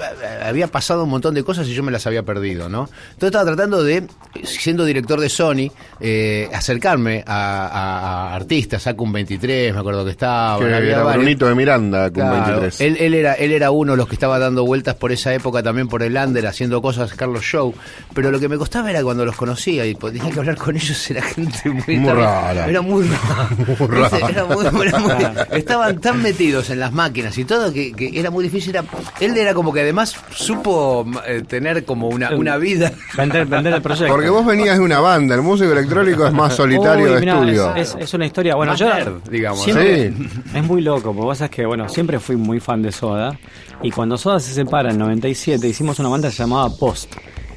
[0.45, 2.89] había pasado un montón de cosas y yo me las había perdido, ¿no?
[3.13, 4.05] Entonces estaba tratando de,
[4.45, 10.59] siendo director de Sony, eh, acercarme a, artistas, a un 23, me acuerdo que estaba.
[10.59, 11.03] Que había era.
[11.05, 12.81] Brunito de Miranda, con Claro, 23.
[12.81, 15.63] Él, él era, él era uno de los que estaba dando vueltas por esa época
[15.63, 17.75] también por el under, haciendo cosas, Carlos Show.
[18.15, 21.11] Pero lo que me costaba era cuando los conocía y tenía que hablar con ellos,
[21.11, 22.67] era gente muy, Muy rara.
[22.69, 23.49] Era muy rara.
[23.95, 24.29] Muy rara.
[24.29, 25.13] Era muy- era muy-
[25.59, 28.71] estaban tan metidos en las máquinas y todo que, que era muy difícil.
[28.75, 28.85] Era-
[29.21, 32.93] él era como que además supo eh, tener como una, una vida.
[33.17, 34.13] Vender, vender el proyecto.
[34.13, 37.35] Porque vos venías de una banda, el músico electrónico es más solitario Uy, de mirá,
[37.35, 37.75] estudio.
[37.77, 38.55] Es, es- es una historia.
[38.55, 38.93] Bueno, Más yo.
[38.93, 40.59] nerd, digamos, siempre- ¿no?
[40.59, 43.39] Es muy loco, porque vos sabés que, bueno, siempre fui muy fan de Soda.
[43.83, 47.15] Y cuando Soda se separa en 97, hicimos una banda que se llamaba Post.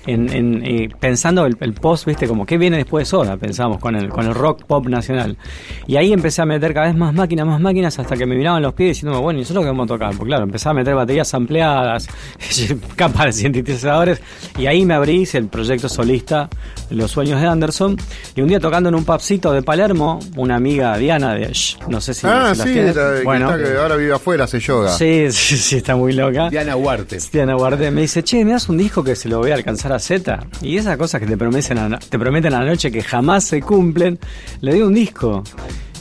[0.07, 3.77] En, en, eh, pensando el, el post, viste, como qué viene después de Soda, pensamos,
[3.79, 5.37] con el, con el rock pop nacional.
[5.85, 8.61] Y ahí empecé a meter cada vez más máquinas, más máquinas, hasta que me miraban
[8.61, 10.09] los pies diciéndome, bueno, ¿y eso es lo que vamos a tocar?
[10.15, 12.07] Porque claro, empezaba a meter baterías ampliadas,
[12.95, 14.21] capas de sintetizadores,
[14.57, 16.49] y ahí me abrí, hice el proyecto solista,
[16.89, 17.97] Los Sueños de Anderson,
[18.35, 21.99] y un día tocando en un pubcito de Palermo, una amiga Diana de, Shh, no
[22.01, 22.25] sé si...
[22.27, 24.89] ah, si sí, la- bueno, que ahora vive afuera, hace yoga.
[24.89, 26.49] sí, sí, sí, está muy loca.
[26.49, 27.17] Diana Huarte.
[27.31, 29.91] Diana Guardé me dice, che, me das un disco que se lo voy a alcanzar
[29.91, 30.39] a Z.
[30.61, 33.61] Y esas cosas que te prometen a, te prometen a la noche que jamás se
[33.61, 34.19] cumplen,
[34.61, 35.43] le di un disco.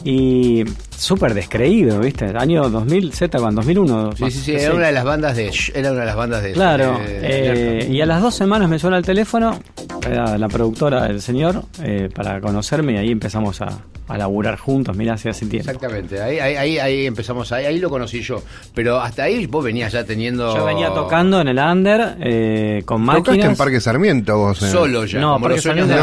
[0.05, 0.65] Y
[0.97, 2.27] súper descreído, ¿viste?
[2.37, 4.13] Año 2000, Z, cuando 2001.
[4.17, 5.53] Sí, sí, sí, era una de las bandas de.
[5.75, 6.53] Era una de las bandas de.
[6.53, 9.59] Claro, eh, y a las dos semanas me suena el teléfono,
[10.07, 13.67] era la productora del señor, eh, para conocerme y ahí empezamos a,
[14.09, 15.71] a laburar juntos, mirá, hace hace tiempo.
[15.71, 18.43] Exactamente, ahí, ahí, ahí, ahí empezamos, ahí, ahí lo conocí yo.
[18.75, 20.55] Pero hasta ahí vos venías ya teniendo.
[20.57, 23.25] Yo venía tocando en el under eh, con máquinas.
[23.25, 24.63] Tocaste en Parque Sarmiento vos.
[24.63, 24.71] eh.
[24.71, 25.97] Solo ya, No, como los sueños de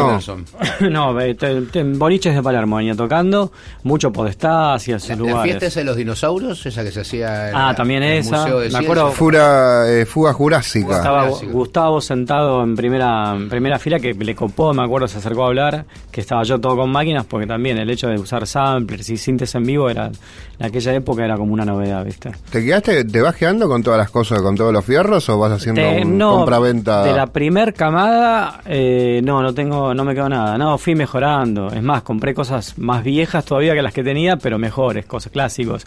[0.90, 3.52] no, te- te- en boliches de Palermo venía tocando,
[3.84, 5.44] mucho Podestá hacia esos La, la lugares.
[5.44, 8.18] fiesta esa de los dinosaurios, esa que se hacía en Ah, la- también en el
[8.20, 9.12] esa, Museo de me acuerdo-.
[9.12, 10.98] Fura, eh, fuga jurásica.
[10.98, 11.28] Estaba.
[11.30, 15.48] Gustavo sentado en primera en primera fila que le copó, me acuerdo, se acercó a
[15.48, 19.18] hablar, que estaba yo todo con máquinas, porque también el hecho de usar samplers y
[19.18, 20.12] sintes en vivo era
[20.60, 22.32] en aquella época era como una novedad, ¿viste?
[22.52, 25.52] ¿Te quedaste, te vas quedando con todas las cosas, con todos los fierros o vas
[25.54, 27.04] haciendo De- un no, compra-venta?
[27.04, 30.58] De la primer camada, eh, no, no tengo, no me quedó nada.
[30.58, 31.68] No, fui mejorando.
[31.70, 35.86] Es más, compré cosas más viejas todavía que las que tenía, pero mejores, cosas clásicos.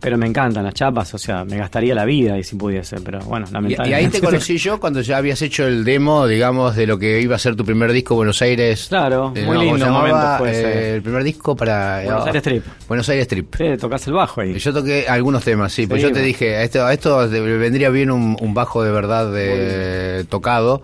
[0.00, 3.20] Pero me encantan las chapas, o sea, me gastaría la vida y si pudiese, pero
[3.20, 3.94] bueno, Y, y lamentablemente.
[4.06, 7.36] ahí te conocí yo cuando ya habías hecho el demo, digamos, de lo que iba
[7.36, 8.86] a ser tu primer disco Buenos Aires.
[8.88, 10.94] Claro, Eh, muy ¿cómo lindo momento fue Eh, ese.
[10.96, 12.02] el primer disco para...
[12.04, 12.64] Buenos ah, Aires Trip.
[12.88, 13.54] Buenos Aires Trip.
[13.56, 14.58] Sí, tocas el bajo ahí.
[14.58, 17.40] Yo toqué algunos temas, sí, pues Sí, yo te dije, a esto, a esto te
[17.40, 20.82] vendría bien un, un bajo de verdad de, tocado.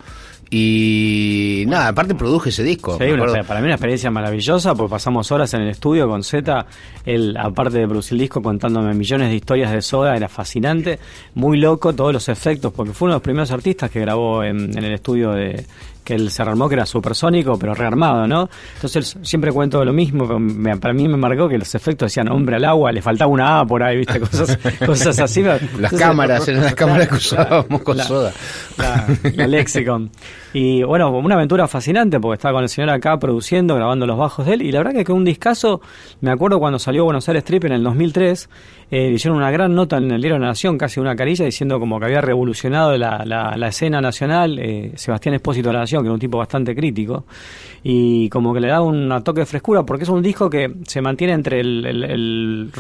[0.51, 2.97] Y nada, aparte produje ese disco.
[2.99, 6.67] Sí, una- para mí una experiencia maravillosa, porque pasamos horas en el estudio con Z,
[7.05, 11.01] él, aparte de producir el disco, contándome millones de historias de Soda, era fascinante,
[11.35, 14.79] muy loco, todos los efectos, porque fue uno de los primeros artistas que grabó en,
[14.79, 15.65] en el estudio de
[16.05, 18.49] que él se rearmó, que era supersónico, pero rearmado, ¿no?
[18.77, 22.29] Entonces siempre cuento lo mismo, pero me- para mí me marcó que los efectos decían
[22.31, 24.21] hombre al agua, le faltaba una A por ahí, ¿viste?
[24.21, 25.43] Cosas, cosas así.
[25.43, 28.33] Las Entonces- cámaras, eran las cámaras que usábamos con La- soda.
[28.79, 30.11] la, la Lexicon.
[30.53, 34.47] Y bueno, una aventura fascinante porque estaba con el señor acá produciendo, grabando los bajos
[34.47, 34.63] de él.
[34.63, 35.81] Y la verdad que fue un discazo.
[36.21, 38.49] Me acuerdo cuando salió Buenos Aires Trip en el 2003,
[38.91, 41.99] eh, hicieron una gran nota en el Diario la Nación, casi una carilla, diciendo como
[41.99, 44.59] que había revolucionado la, la- la escena nacional.
[44.59, 47.25] eh, Sebastián Espósito de la Nación, que era un tipo bastante crítico.
[47.83, 51.03] Y como que le da un toque de frescura porque es un disco que se
[51.03, 52.71] mantiene entre el, el, el-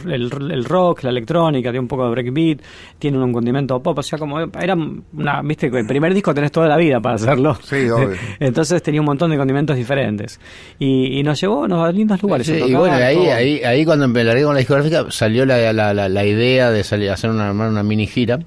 [0.51, 2.61] el- rock, la electrónica, tiene un poco de breakbeat,
[2.99, 6.69] tiene un condimento pop, o sea, como era una, viste, el primer disco tenés toda
[6.69, 7.57] la vida para hacerlo.
[7.65, 8.11] Sí, obvio.
[8.41, 10.41] Entonces tenía un montón de condimentos diferentes.
[10.79, 12.47] Y, y nos llevó a lindos lugares.
[12.47, 13.33] Sí, y bueno, ahí, todo.
[13.35, 16.85] ahí, ahí cuando me largué con la discográfica salió la, la, la, la idea de
[16.85, 18.39] salir a hacer una, armar una mini gira.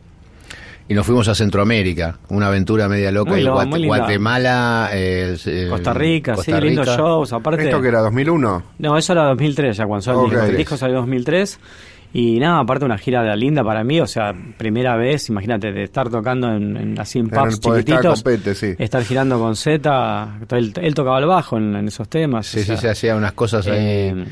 [0.90, 3.32] Y nos fuimos a Centroamérica, una aventura media loca.
[3.32, 3.86] Muy y Guate-.
[3.88, 7.34] Guatemala, eh, eh, Costa Rica, Costa sí, lindos shows.
[7.34, 8.64] Aparte, ¿Esto que era 2001?
[8.80, 10.32] No, eso era 2003, ya cuando salió el Ok.
[10.34, 10.46] disco.
[10.52, 11.60] El disco salió en 2003.
[12.14, 15.84] Y nada, aparte una gira de linda para mí, o sea, primera vez, imagínate, de
[15.84, 18.74] estar tocando en, en así en pubs chiquititos, Copete, sí.
[18.80, 22.48] estar girando con Z, él, él tocaba el bajo en, en esos temas.
[22.48, 23.74] Sí, o sí, sea, se hacía unas cosas ahí.
[23.78, 24.26] eh,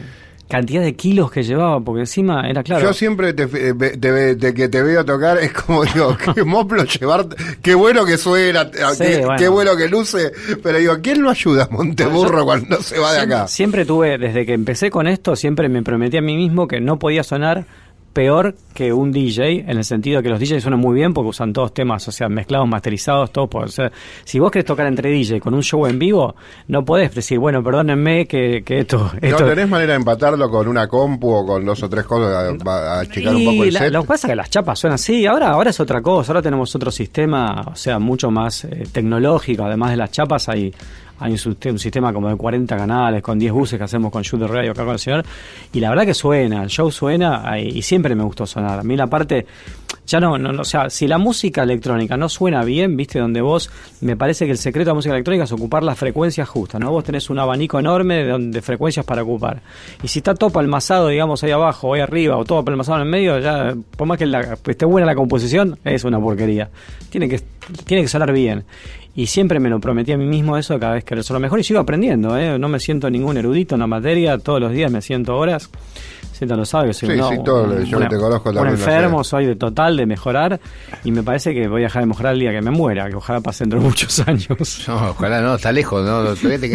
[0.47, 2.85] cantidad de kilos que llevaba, porque encima era claro.
[2.85, 7.27] Yo siempre te, eh, te que te veo tocar es como digo, qué moplo llevar,
[7.61, 9.35] qué bueno que suena, qué, bueno.
[9.37, 10.31] qué bueno que luce,
[10.61, 13.47] pero digo, ¿quién lo ayuda a Monteburro cuando se va de siempre, acá?
[13.47, 16.99] siempre tuve, desde que empecé con esto, siempre me prometí a mí mismo que no
[16.99, 17.65] podía sonar
[18.15, 21.29] peor que un DJ, en el sentido de que los DJs suenan muy bien porque
[21.29, 23.47] usan todos temas, o sea, mezclados, masterizados, todo.
[23.47, 23.91] por- o sea,
[24.23, 26.35] si vos querés tocar entre DJ con un show en vivo,
[26.69, 29.11] no podés decir, bueno, perdónenme que, que esto...
[29.21, 32.69] ¿No tenés manera de empatarlo con una compu o con dos o tres cosas a,
[32.71, 33.91] a achicar un poco el la- set?
[33.91, 36.41] lo que pasa es que las chapas suenan así, ahora, ahora es otra cosa, ahora
[36.41, 40.73] tenemos otro sistema, o sea, mucho más eh, tecnológico, además de las chapas hay,
[41.19, 44.21] hay un, siste- un sistema como de 40 canales, con 10 buses que hacemos con
[44.23, 45.23] Shoot the Radio acá con el señor,
[45.73, 48.79] y la verdad que suena, el show suena, ahí, y siempre me gustó sonar.
[48.79, 49.45] A mí la parte,
[50.05, 53.41] ya no, no, no, o sea, si la música electrónica no suena bien, viste, donde
[53.41, 53.69] vos,
[54.01, 56.91] me parece que el secreto de la música electrónica es ocupar las frecuencias justas, ¿no?
[56.91, 59.61] Vos tenés un abanico enorme de, de frecuencias para ocupar.
[60.03, 63.03] Y si está todo palmazado, digamos, ahí abajo, o ahí arriba, o todo palmazado en
[63.05, 66.69] el medio, ya, por más que la- esté buena la composición, es una porquería.
[67.09, 67.39] Tiene que,
[67.85, 68.63] tiene que sonar bien.
[69.15, 71.63] Y siempre me lo prometí a mí mismo eso cada vez que lo mejor y
[71.63, 72.59] sigo aprendiendo, ¿eh?
[72.59, 75.69] No me siento ningún erudito en la materia, todos los días me siento horas.
[76.33, 78.67] Zeta lo sabe que soy Sí, una- sí, todo lo- yo una- te conozco un
[78.67, 80.59] enfermo, soy de total de mejorar
[81.05, 83.15] y me parece que voy a dejar de mejorar el día que me muera, que
[83.15, 84.45] ojalá pase dentro de muchos años.
[84.89, 86.19] No, ojalá no, está lejos, no,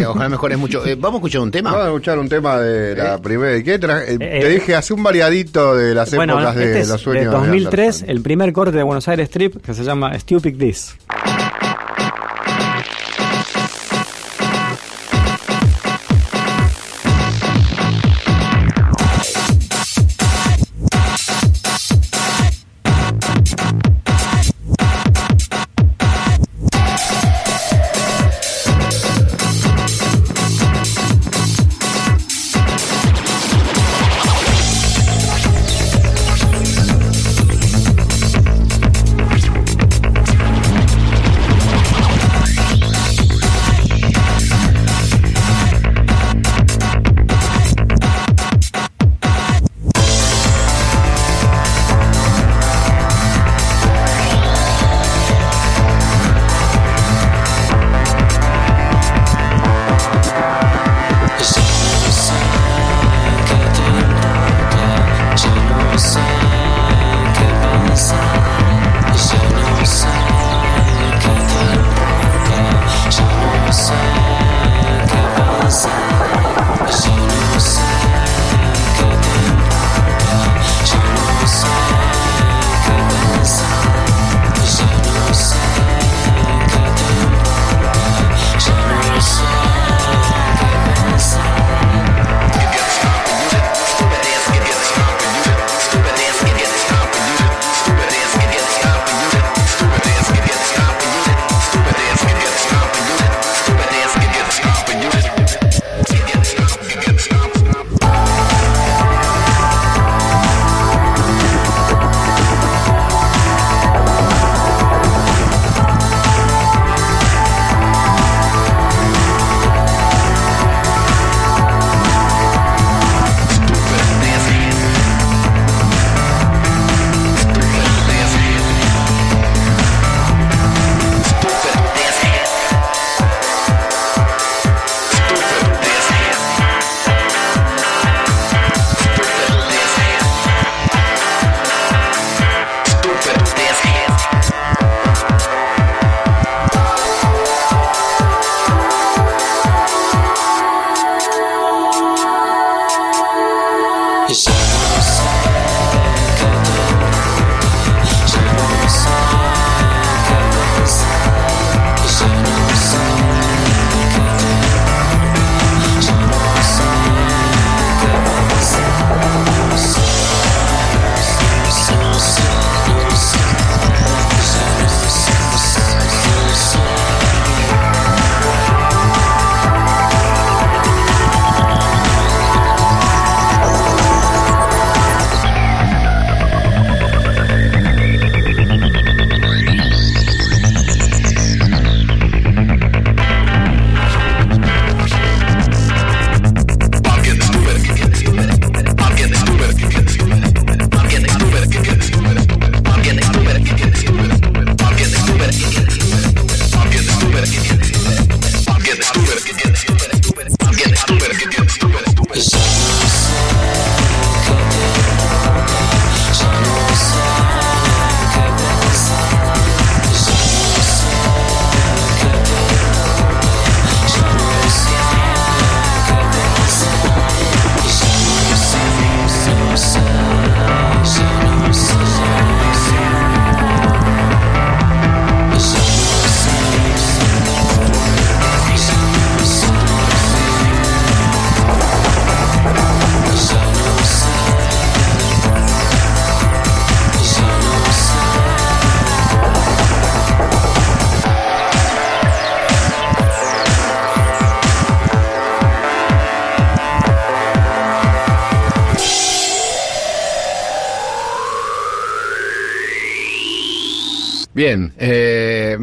[0.09, 0.87] ojalá mejores mucho.
[0.87, 1.73] Eh, Vamos a escuchar un tema.
[1.73, 3.55] Vamos a escuchar un tema de la primera.
[3.59, 3.79] ¿y ¿Qué eh,
[4.19, 7.25] Eh, te dije, hace un variadito de las Bueno, épocas de este es los sueños.
[7.27, 8.17] de de 2003, Anderson.
[8.17, 10.97] el primer corte de Buenos Aires Strip que se llama Stupid This.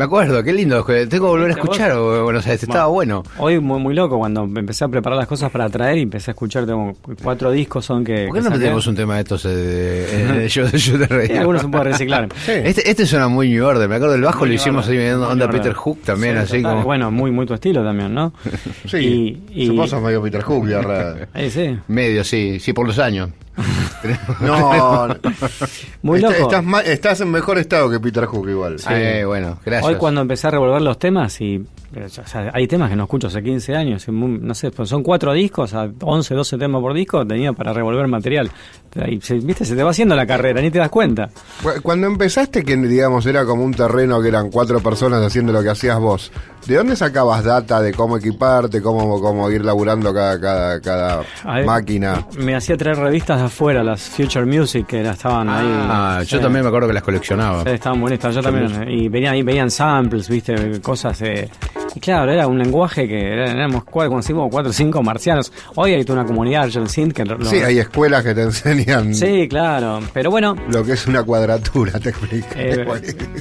[0.08, 0.84] Acuerdo, qué lindo.
[0.84, 3.24] Tengo que volver a escuchar o- Buenos Aires, estaba bueno.
[3.38, 6.34] Hoy muy, muy loco cuando empecé a preparar las cosas para traer y empecé a
[6.34, 6.94] escuchar tengo
[7.24, 8.26] cuatro discos son que...
[8.28, 11.06] ¿Por qué que no tenemos un tema de estos eh, de, eh, yo, yo te
[11.08, 11.28] reí?
[11.28, 12.28] Sí, algunos se pueden reciclar.
[12.48, 15.06] Este, este suena muy New Order, me acuerdo del bajo Muy lo hicimos Order, ahí
[15.06, 15.50] viendo muy onda.
[15.50, 16.72] Peter Hook también, Sí, así total.
[16.72, 16.84] como...
[16.86, 18.34] Bueno, muy, muy tu estilo también, ¿no?
[18.88, 20.82] Sí, Y- y- sos medio Peter Hook, ya
[21.34, 21.78] Ahí sí.
[21.88, 23.30] Medio, sí, sí, por los años.
[24.42, 25.16] No, no.
[26.04, 26.44] Muy Está- loco.
[26.44, 28.80] Estás, ma- estás en mejor estado que Peter Hook igual.
[28.80, 29.92] Sí, bueno, gracias.
[29.92, 31.56] Hoy cuando empecé a revolver los temas y
[31.96, 34.72] eh, o sea, hay temas que no escucho hace 15 años, y muy- no sé,
[34.72, 38.52] pues son cuatro discos, a 11, 12 temas por disco, tenía para revolver material.
[39.08, 41.30] Y, se- viste, se te va haciendo la carrera, ni te das cuenta.
[41.64, 45.62] Cu- Cuando empezaste, que digamos era como un terreno que eran cuatro personas haciendo lo
[45.64, 46.32] que hacías vos,
[46.66, 51.66] ¿de dónde sacabas data de cómo equiparte, cómo, cómo ir laburando cada, cada, cada ver,
[51.66, 52.26] máquina?
[52.38, 55.65] Me hacía traer revistas de afuera, las Future Music, que era- estaban ahí.
[55.68, 56.44] Ah, yo Sí.
[56.44, 57.64] también me acuerdo que las coleccionaba.
[57.64, 58.88] Sí, estaban bonitas, yo también.
[58.90, 61.22] Y venían ahí, veían samples, viste, cosas.
[61.22, 61.49] eh,
[61.95, 65.52] y claro, era un lenguaje que éramos cuatro, conocimos cuatro o cinco marcianos.
[65.76, 69.14] Hoy hay toda una comunidad Argent Synth que lo- Sí, hay escuelas que te enseñan
[69.15, 69.99] Sí, claro.
[70.14, 72.48] Pero bueno, lo que es una cuadratura, te explico.
[72.56, 72.86] Eh,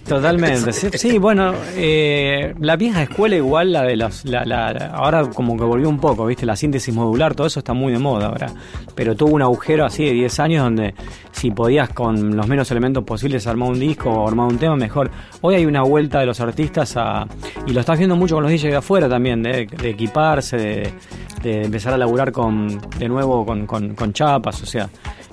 [0.06, 0.72] totalmente.
[0.72, 5.56] Sí, sí, bueno, eh, la vieja escuela igual, la de los, la- la- ahora como
[5.56, 6.46] que volvió un poco, ¿viste?
[6.46, 8.48] La síntesis modular, todo eso está muy de moda ahora.
[8.94, 10.94] Pero tuvo un agujero así de 10 años donde
[11.32, 15.10] si podías con los menos elementos posibles armar un disco o armar un tema, mejor.
[15.40, 17.26] Hoy hay una vuelta de los artistas a...
[17.66, 20.56] Y lo estás viendo mucho con los DJs de afuera también, de, equiparse,
[21.42, 24.88] de, empezar a laburar con, de nuevo con, con, con chapas, o sea...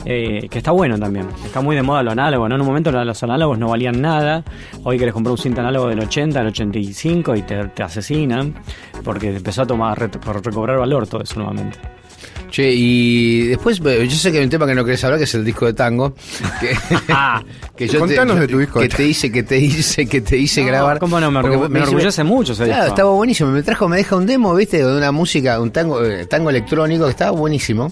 [0.06, 1.27] eh, que está bueno también.
[1.45, 2.45] Está muy de moda lo análogo.
[2.45, 4.44] En un momento los análogos no valían nada.
[4.84, 8.53] Hoy querés comprar un cinta análogo del 80, del 85 y te, te asesinan
[9.03, 11.80] porque empezó a tomar, por recobrar valor todo eso nuevamente.
[12.53, 15.23] Che, y después, eh, yo sé que hay un tema que no querés hablar, que
[15.23, 16.13] es el disco de tango.
[16.61, 16.77] Que,
[17.75, 20.21] que yo Contanos te, de tu disco que de te hice, que te hice, que
[20.21, 20.99] te hice No, grabar.
[20.99, 22.95] cómo no, me orgu- me orgullece mucho ese Claro, disco.
[22.95, 23.49] estaba buenísimo.
[23.49, 27.05] Me trajo, me deja un demo, viste, de una música, un tango, eh, tango electrónico
[27.05, 27.91] que estaba buenísimo.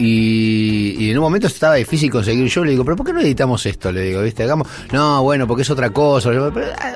[0.00, 3.20] Y, y en un momento estaba difícil conseguir yo le digo, pero ¿por qué no
[3.20, 3.92] editamos esto?
[3.92, 4.42] Le digo, ¿viste?
[4.42, 6.32] Hagamos, no, bueno, porque es otra cosa.
[6.32, 6.94] Yo, pero, ah,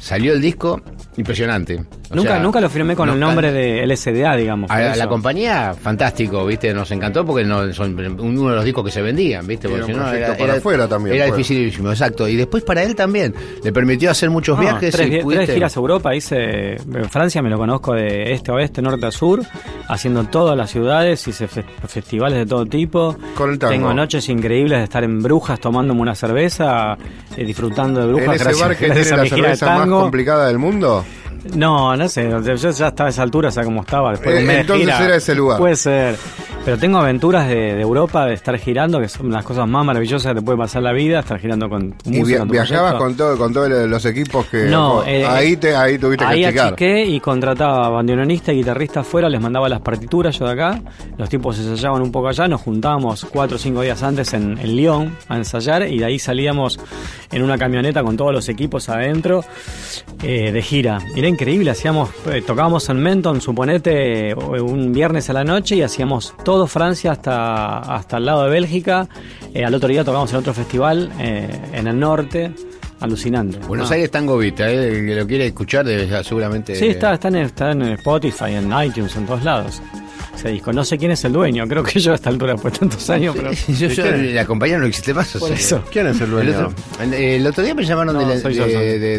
[0.00, 0.80] salió el disco,
[1.16, 1.84] impresionante.
[2.08, 4.70] O Nunca, sea, nunca lo firmé con no- el nombre de LSDA, digamos.
[4.70, 6.72] a, a la compañía, fantástico, ¿viste?
[6.72, 9.66] Nos encantó porque no, son uno de los discos que se vendían, ¿viste?
[9.66, 12.28] Era Porque un si no, para afuera también, Era dificilísimo, exacto.
[12.28, 13.34] Y después para él también.
[13.64, 14.94] Le permitió hacer muchos No, viajes.
[14.94, 18.54] tres, y tres giras a Europa, hice en Francia, me lo conozco de este a
[18.54, 19.42] oeste, norte a sur,
[19.88, 23.16] haciendo todas las ciudades, hice fe- festivales de todo tipo.
[23.34, 23.72] Con el tango.
[23.72, 26.96] Tengo noches increíbles de estar en Brujas tomándome una cerveza,
[27.36, 28.36] eh, disfrutando de ¿En Brujas.
[28.36, 29.30] ese gracias- bar que gracias tiene a la mi
[29.86, 31.04] cerveza más complicada del mundo?
[31.54, 32.40] No, no sé, yo
[32.70, 34.10] ya estaba a esa altura, o sea, como estaba.
[34.10, 35.04] Después Eh, de entonces gira.
[35.04, 35.58] era ese lugar.
[35.58, 36.16] Puede ser.
[36.66, 40.32] Pero tengo aventuras de, de Europa, de estar girando, que son las cosas más maravillosas
[40.34, 42.98] que te puede pasar la vida, estar girando con ¿Y música, via- con viajabas proyecto.
[43.04, 46.40] con todo con todos los equipos que No, vos- eh, ahí te ahí tuviste Ahí
[46.40, 46.66] que explicar.
[46.72, 50.80] achiqué y contrataba bandoneonista y guitarrista afuera, les mandaba las partituras yo de acá,
[51.16, 54.74] los tipos ensayaban un poco allá, nos juntábamos cuatro o cinco días antes en, en
[54.76, 56.80] Lyon a ensayar y de ahí salíamos
[57.30, 59.44] en una camioneta con todos los equipos adentro
[60.24, 60.98] eh, de gira.
[61.14, 65.82] Era increíble, hacíamos, eh, tocábamos en Menton, suponete, eh, un viernes a la noche y
[65.82, 69.08] hacíamos todo Francia hasta, hasta el lado de Bélgica.
[69.52, 72.52] Eh, al otro día tocábamos en otro festival eh, en el norte.
[73.00, 73.58] Alucinante.
[73.66, 73.94] Buenos No.
[73.94, 74.98] Aires Tango Beat, ¿eh?
[75.00, 76.74] el que lo quiere escuchar debe seguramente.
[76.76, 79.82] Sí, está, está, en, está en Spotify, en iTunes, en todos lados.
[80.36, 80.72] Ese disco.
[80.72, 83.08] No sé quién es el dueño, creo que yo a esta altura, después de tantos
[83.10, 83.50] años, pero.
[83.68, 85.34] yo, yo- la compañía no existe más.
[85.36, 85.84] o Por sea, eso.
[85.90, 86.50] ¿Quién es el El dueño?
[86.68, 88.84] otro, el- el otro día me llamaron No, de, la- soy yo, de- soy.
[88.84, 89.18] de-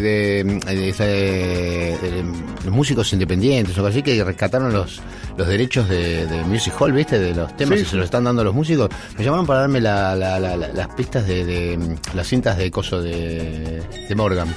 [0.74, 2.24] de- esa- de- de
[2.64, 5.00] los músicos independientes o algo así que rescataron los,
[5.36, 7.18] los derechos de, de Music Hall, ¿viste?
[7.18, 8.88] De los temas Sí, y se los están dando a los músicos.
[9.16, 12.70] Me llamaron para darme la- la- la- la- las pistas de, de- las cintas de
[12.70, 14.48] coso de, de Morgan.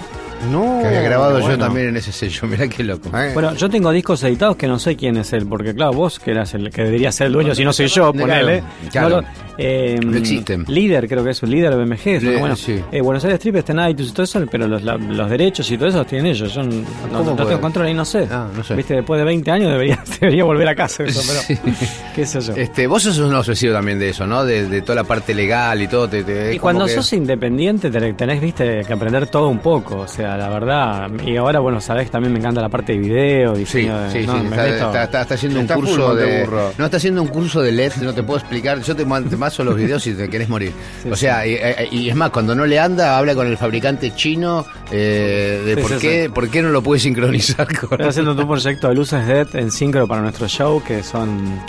[0.50, 0.80] No.
[0.82, 2.48] Que había grabado yo también en ese sello.
[2.48, 3.10] Mirá qué loco.
[3.18, 6.20] Eh, Bueno, yo tengo discos editados que no sé quién es él, porque claro, vos
[6.20, 8.64] que eras el que debería ser el dueño, si no soy yo, ponele.
[8.92, 9.10] claro.
[9.10, 9.28] No lo-
[9.58, 10.66] eh, No existen.
[10.68, 12.08] Líder, creo que es un líder BMG.
[12.08, 12.82] es Le- bueno, sí.
[12.92, 15.70] eh, Buenos Aires Trip está en iTunes y todo eso, pero los, la- los derechos
[15.70, 16.54] y todo eso los tienen ellos.
[16.54, 18.28] Yo no, tengo control y no sé.
[18.32, 18.76] Ah, no sé.
[18.76, 21.70] Viste, después de 20 años debería, debería volver a casa eso, pero
[22.16, 22.54] qué sé yo.
[22.56, 24.44] Este, vos sos un obsesivo también de eso, ¿no?
[24.46, 26.08] De, de toda la parte legal y todo.
[26.10, 30.08] Te, Y cuando que- sos independiente tenés, tenés, viste, que aprender todo un poco, o
[30.08, 31.10] sea, la verdad.
[31.26, 34.12] Y ahora, bueno, sabés que también me encanta la parte de video, Sí, diseño de...
[34.12, 36.26] sí, no, sí, está, meto- está- está- está haciendo un curso de.
[36.26, 36.74] Monteburro.
[36.78, 38.82] No, está haciendo un curso de LED, no te puedo explicar.
[38.82, 40.72] Yo te, te paso los videos y te querés morir.
[41.12, 44.14] o sea, y, eh, y es más, cuando no le anda, habla con el fabricante
[44.16, 47.92] chino eh, de por, qué, por qué no lo puede sincronizar con.
[47.94, 51.60] Estoy haciendo un proyecto de luces LED en sincro para nuestro show, que son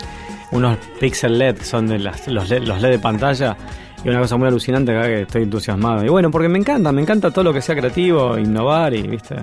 [0.50, 3.56] unos pixel LED, que son de las- los, LED, los LED de pantalla.
[4.04, 6.04] Y una cosa muy alucinante acá que estoy entusiasmado.
[6.04, 9.36] Y bueno, porque me encanta, me encanta todo lo que sea creativo, innovar y, viste.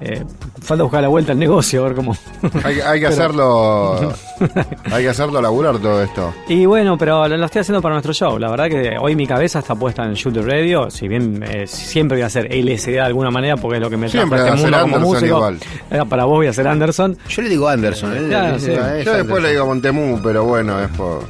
[0.00, 0.22] Eh,
[0.62, 2.16] falta buscar la vuelta al negocio, a ver cómo.
[2.64, 4.14] Hay, hay que hacerlo.
[4.92, 6.32] hay que hacerlo laburar todo esto.
[6.46, 8.38] Y bueno, pero lo, lo estoy haciendo para nuestro show.
[8.38, 10.88] La verdad que hoy mi cabeza está puesta en Shoot the Radio.
[10.88, 13.96] Si bien eh, siempre voy a hacer LSD de alguna manera porque es lo que
[13.96, 15.36] me Siempre a este mundo como Anderson músico.
[15.36, 15.58] igual.
[15.90, 17.18] Eh, Para vos voy a ser Anderson.
[17.28, 18.16] Yo le digo Anderson.
[18.16, 18.66] él- Claro, sí.
[18.66, 19.42] Yo después Anderson.
[19.42, 21.24] le digo Montemú, pero bueno, es por.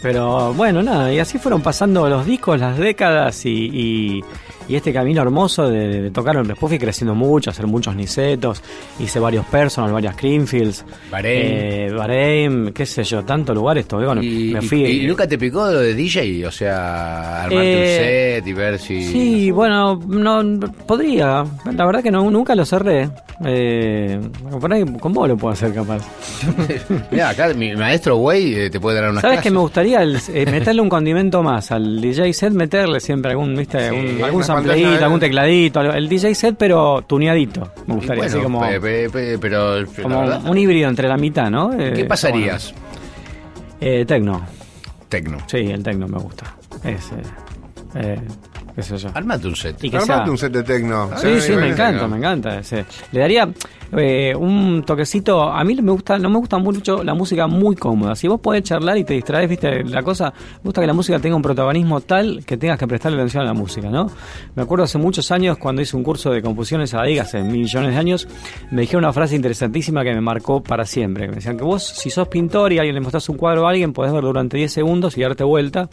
[0.00, 4.24] Pero bueno, nada, y así fueron pasando los discos, las décadas y, y-
[4.68, 6.44] y este camino hermoso de, de tocar.
[6.46, 8.62] Después fui creciendo mucho, hacer muchos nicetos,
[8.98, 11.42] hice varios personal, varias Creamfields, Bahrein.
[11.44, 13.86] eh, Bahrein, qué sé yo, tantos lugares.
[13.86, 14.84] Todo, bueno, Y, me fui.
[14.84, 18.52] y- y nunca te picó lo de DJ, o sea, armarte Eh, un set y
[18.52, 19.02] ver si.
[19.04, 20.42] Sí, bueno, no
[20.86, 21.44] podría.
[21.74, 23.08] La verdad que no, nunca lo cerré.
[23.44, 24.20] Eh,
[24.60, 26.00] por ahí con vos lo puedo hacer capaz.
[27.10, 29.52] Mira, acá mi maestro Way eh, te puede dar unas ¿Sabes que clases.
[29.52, 32.52] me gustaría el- eh, meterle un condimento más al DJ set?
[32.52, 33.78] Meterle siempre algún, ¿viste?
[33.78, 35.20] Sí, algún, algún algún eh.
[35.20, 35.80] tecladito.
[35.80, 37.72] El DJ set, pero tuneadito.
[37.86, 41.08] Me gustaría, bueno, así como, pe- pe- pe- pero la como verdad, un híbrido entre
[41.08, 41.72] la mitad, ¿no?
[41.74, 42.72] Eh, ¿qué está pasarías?
[42.72, 42.86] bueno.
[43.80, 44.46] Eh, tecno.
[45.08, 45.38] Tecno.
[45.46, 46.54] Sí, el tecno me gusta.
[46.84, 47.22] Es, eh,
[47.96, 48.20] eh,
[48.74, 49.10] qué sé yo.
[49.12, 49.82] Armate un set.
[49.84, 51.10] Y que Armate sea- un set de tecno.
[51.16, 52.58] Sí, sí, me encanta, me encanta.
[52.58, 52.84] ese.
[53.12, 53.48] Le daría
[53.92, 55.42] eh, un toquecito.
[55.42, 58.14] A mí me gusta, no me gusta mucho la música muy cómoda.
[58.16, 61.18] Si vos podés charlar y te distraes, viste, la cosa, me gusta que la música
[61.18, 64.10] tenga un protagonismo tal que tengas que prestarle atención a la música, ¿no?
[64.54, 67.92] Me acuerdo hace muchos años cuando hice un curso de composiciones a Diga, hace millones
[67.92, 68.28] de años,
[68.70, 71.28] me dijeron una frase interesantísima que me marcó para siempre.
[71.28, 73.92] Me decían que vos, si sos pintor y alguien le mostrás un cuadro a alguien,
[73.92, 75.88] podés verlo durante 10 segundos y darte vuelta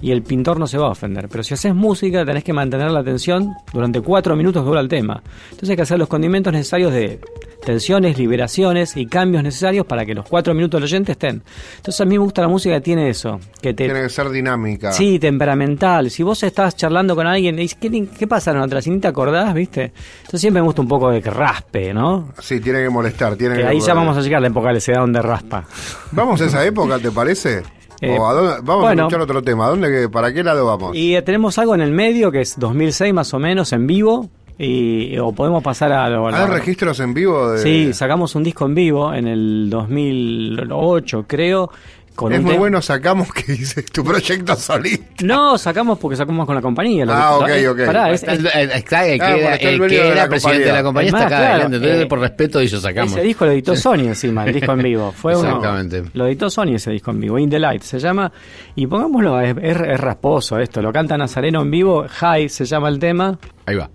[0.00, 1.28] y el pintor no se va a ofender.
[1.28, 4.88] Pero si haces música, tenés que mantener la atención durante cuatro minutos que dura el
[4.88, 5.22] tema.
[5.44, 7.20] Entonces hay que hacer los condimentos necesarios de
[7.64, 11.42] tensiones, liberaciones y cambios necesarios para que los cuatro minutos del oyente estén.
[11.76, 13.84] Entonces a mí me gusta la música que tiene eso, que te...
[13.84, 14.92] Tiene que ser dinámica.
[14.92, 16.10] Sí, temperamental.
[16.10, 18.80] Si vos estás charlando con alguien ¿qué, qué pasa en otra?
[18.80, 19.92] Si ni te acordás, ¿viste?
[20.18, 22.32] Entonces siempre me gusta un poco de que raspe, ¿no?
[22.40, 23.36] Sí, tiene que molestar.
[23.36, 25.64] Tiene Que que ahí ya vamos a llegar a la época de la donde raspa.
[26.12, 27.62] Vamos a esa época, ¿te parece?
[28.00, 29.02] Eh, a dónde- vamos bueno.
[29.02, 29.66] a escuchar otro tema.
[29.66, 30.92] ¿A ¿Dónde, ¿Para qué lado vamos?
[30.94, 34.28] Y tenemos algo en el medio que es 2006 más o menos en vivo.
[34.58, 36.28] Y, o podemos pasar a lo.
[36.28, 37.52] ¿Hay registros en vivo?
[37.52, 37.58] De...
[37.62, 41.70] Sí, sacamos un disco en vivo en el 2008, creo.
[42.14, 45.22] Con Es muy tema- bueno, sacamos que dice tu proyecto solista.
[45.22, 47.04] No, sacamos porque sacamos con la compañía.
[47.10, 47.80] Ah, ok, ok.
[47.84, 50.72] Pará, es- Está el, el- está el que Ah, era, el que era presidente de
[50.72, 51.76] la compañía está Es acá claro, adelante.
[51.76, 53.12] Entonces, eh, por respeto, hizo sacamos.
[53.12, 55.12] Ese disco lo editó Sony encima, el disco en vivo.
[55.12, 56.04] Fue uno- Exactamente.
[56.14, 58.32] lo editó Sony ese disco en vivo, In the Light se llama.
[58.74, 60.80] Y pongámoslo, es, es- es rasposo esto.
[60.80, 63.38] Lo canta Nazareno en vivo, High se llama el tema.
[63.66, 63.90] Ahí va.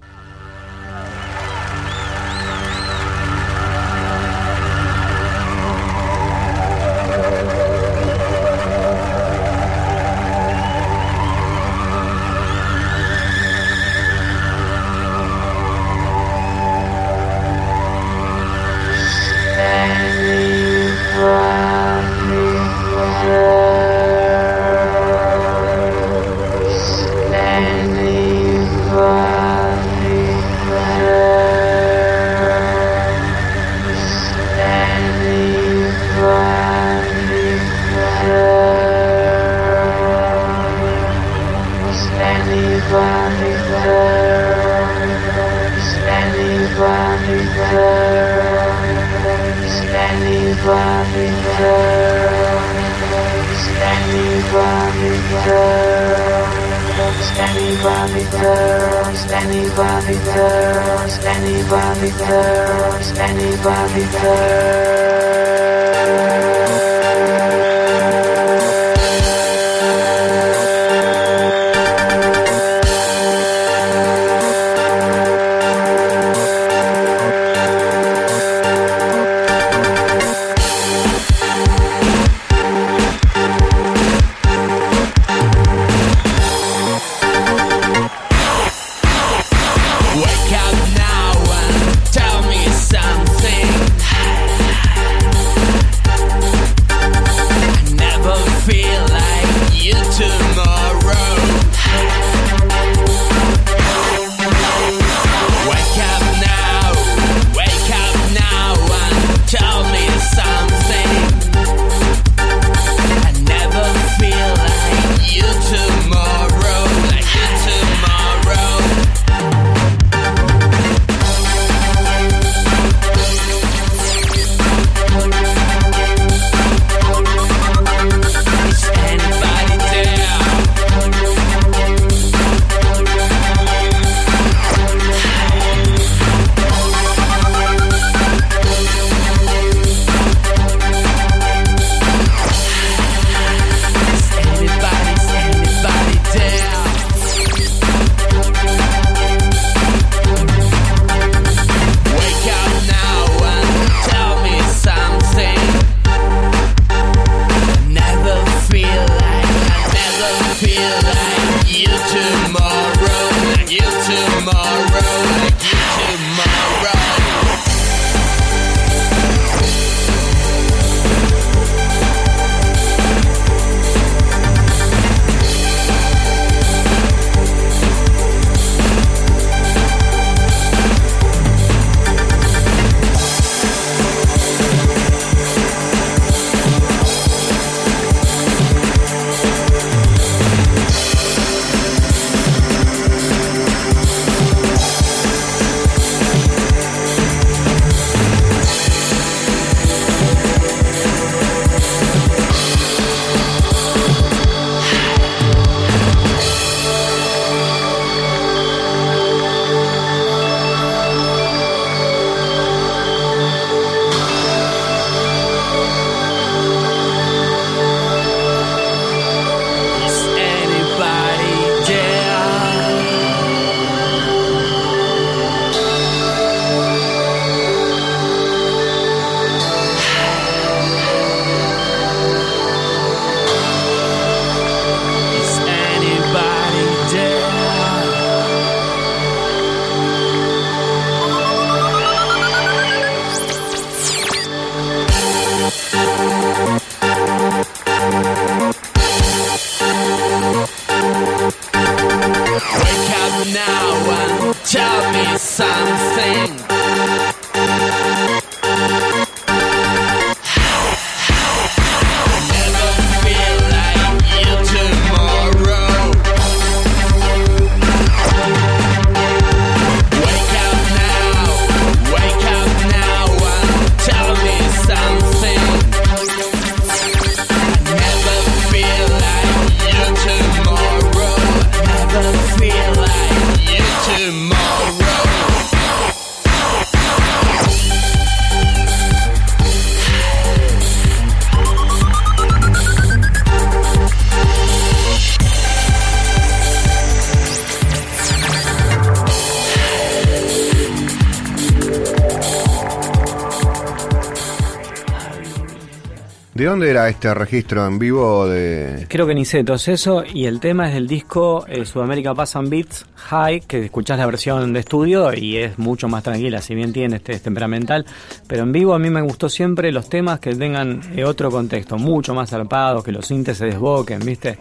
[307.02, 310.94] Era este registro en vivo de Creo que Niceto es eso, y el tema es
[310.94, 315.80] del disco eh, Sudamérica Pasan Beats High, que escuchás la versión de estudio y es
[315.80, 318.06] mucho más tranquila, si bien tiene este es temperamental,
[318.48, 321.98] pero en vivo a mí me gustó siempre los temas que tengan eh, otro contexto,
[321.98, 324.58] mucho más zarpados, que los sintes se desboquen, ¿viste?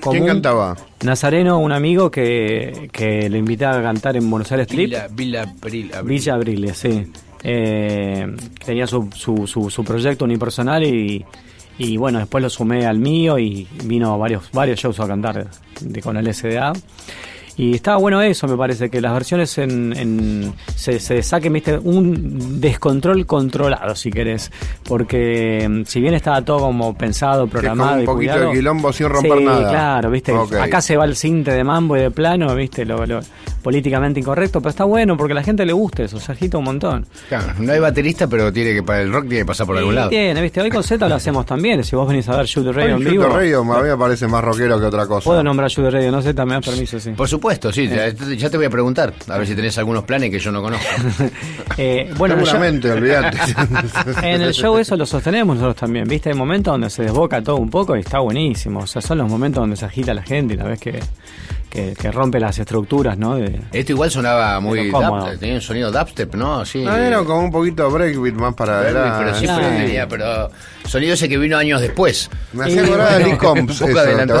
[0.00, 0.76] Como ¿Quién cantaba?
[1.04, 4.90] Nazareno, un amigo que, que le invitaba a cantar en Buenos Aires Trip.
[4.90, 5.94] Villa, Villa Abril.
[5.94, 6.08] Abril.
[6.08, 7.12] Villa Abriles, sí.
[7.42, 8.34] Eh,
[8.64, 11.24] tenía su, su, su, su proyecto unipersonal y,
[11.78, 15.46] y bueno, después lo sumé al mío y vino varios, varios shows a cantar
[15.80, 16.72] de, con el SDA.
[17.56, 21.78] Y estaba bueno eso, me parece, que las versiones en, en- se, se saquen, viste,
[21.78, 24.50] un descontrol controlado, si querés.
[24.88, 28.32] Porque mm, si bien estaba todo como pensado, Que es como programado un y poquito
[28.32, 29.70] cuidado, de quilombo sin romper sí, nada.
[29.70, 30.32] claro, viste.
[30.60, 33.20] Acá se va el cinte de mambo y de plano, viste, lo, lo
[33.62, 36.64] políticamente incorrecto, pero está bueno porque a la gente le gusta eso, se agita un
[36.64, 37.06] montón.
[37.28, 39.92] Claro, no hay baterista, pero tiene que para el rock tiene que pasar por algún
[39.92, 40.08] Y lado.
[40.10, 41.82] Tiene, viste, hoy con Z lo hacemos también.
[41.84, 43.82] Si vos venís a ver Shoot the Radio Ay, en vivo, Shoot the Radio, a
[43.82, 45.24] mí me parece más rockero que otra cosa.
[45.24, 47.10] puedo nombrar Shoot Radio, no Z, me das permiso, sí.
[47.12, 47.88] Por supuesto, sí.
[47.88, 49.14] Ya, ya te voy a preguntar.
[49.28, 50.84] A ver si tenés algunos planes que yo no conozco.
[51.76, 53.36] Eh, bueno, Seguramente, olvidate.
[54.22, 56.30] En el show eso lo sostenemos nosotros también, ¿viste?
[56.30, 58.80] Hay momentos donde se desboca todo un poco y está buenísimo.
[58.80, 61.00] O sea, son los momentos donde se agita la gente y la vez que,
[61.74, 63.34] que, que rompe las estructuras, ¿no?
[63.36, 64.78] De- Esto igual sonaba muy.
[64.78, 65.26] Pero cómodo.
[65.30, 66.64] dub- tenía un sonido dubstep, ¿no?
[66.64, 66.82] Sí.
[66.84, 69.10] No, era como un poquito breakbeat más para adelante.
[69.18, 69.76] pero siempre Claro.
[69.84, 70.50] tenía, pero
[70.86, 72.30] sonido ese que vino años después.
[72.52, 74.40] Me hacía acordar de Lee un poco, eso, ¿te adelantado,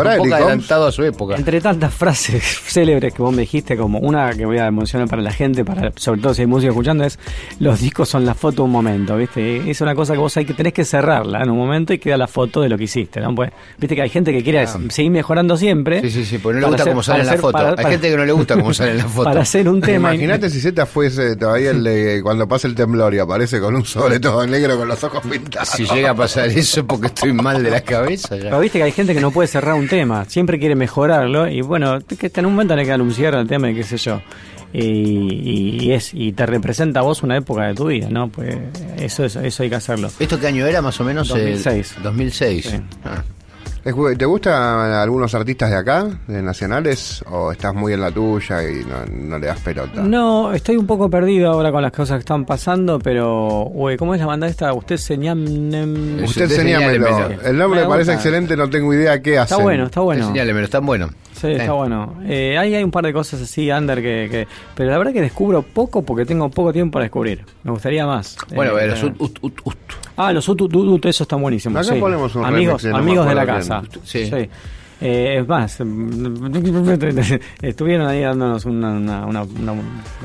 [0.52, 1.34] un poco a su época.
[1.36, 5.20] Entre tantas frases célebres que vos me dijiste, como una que voy a mencionar para
[5.22, 7.18] la gente, para sobre todo si hay música escuchando, es
[7.58, 9.68] los discos son la foto de un momento, ¿viste?
[9.70, 12.16] Es una cosa que vos hay que tenés que cerrarla en un momento y queda
[12.16, 13.34] la foto de lo que hiciste, ¿no?
[13.34, 16.00] Pues, viste que hay gente que quiere seguir mejorando siempre.
[16.02, 17.52] Sí, sí, sí, porque no le para gusta hacer- cómo sale en la hacer- foto.
[17.52, 19.24] para- Hay para- gente que no le gusta cómo sale en la foto.
[19.24, 20.14] Para hacer un tema.
[20.14, 23.84] Imagínate si Z fuese todavía el de cuando pasa el temblor y aparece con un
[23.84, 25.68] sobre todo negro con los ojos pintados.
[25.70, 28.36] Si llega a pasar eso es porque estoy mal de la cabeza.
[28.36, 28.44] ya.
[28.44, 31.60] Pero viste que hay gente que no puede cerrar un tema, siempre quiere mejorarlo y
[31.60, 33.96] bueno, que en un momento tenés que darle un cierre al tema y qué sé
[33.96, 34.20] yo.
[34.76, 38.28] Y, y es y te representa a vos una época de tu vida, ¿no?
[38.28, 38.56] Pues
[38.98, 40.10] eso es, eso hay que hacerlo.
[40.18, 41.30] ¿Esto qué año era más o menos?
[41.30, 41.94] Eh, 2006.
[42.02, 42.64] 2006.
[42.66, 42.76] Sí.
[43.04, 43.22] Ah.
[43.84, 44.54] ¿Te gustan
[44.92, 49.38] algunos artistas de acá, de nacionales, o estás muy en la tuya y no, no
[49.38, 50.00] le das pelota?
[50.02, 54.14] No, estoy un poco perdido ahora con las cosas que están pasando, pero, uy, ¿cómo
[54.14, 54.72] es la banda esta?
[54.72, 55.44] Usted señam...
[55.44, 57.28] nem- Usted señámelo.
[57.44, 58.14] El nombre Me me parece gusta.
[58.14, 59.54] excelente, no tengo idea qué hacen.
[59.56, 60.26] Está bueno, está bueno.
[60.28, 61.10] Señálemelo, están buenos.
[61.48, 61.70] Sí, está Eh.
[61.70, 62.14] bueno.
[62.26, 65.20] Eh, ahí hay un par de cosas así, under, que, que- Pero la verdad que
[65.20, 67.44] descubro poco porque tengo poco tiempo para descubrir.
[67.62, 68.36] Me gustaría más.
[68.54, 69.76] Bueno, Eh, pero pero- ut, ut, ut, ut.
[70.16, 71.84] Ah, los ut, ut, ut, esos están buenísimos.
[71.86, 72.00] Acá sí.
[72.00, 73.82] ponemos un amigos, amigos de la casa.
[74.04, 74.30] Sí.
[75.06, 75.78] Eh, es más,
[77.62, 79.74] estuvieron ahí dándonos una, una, una- una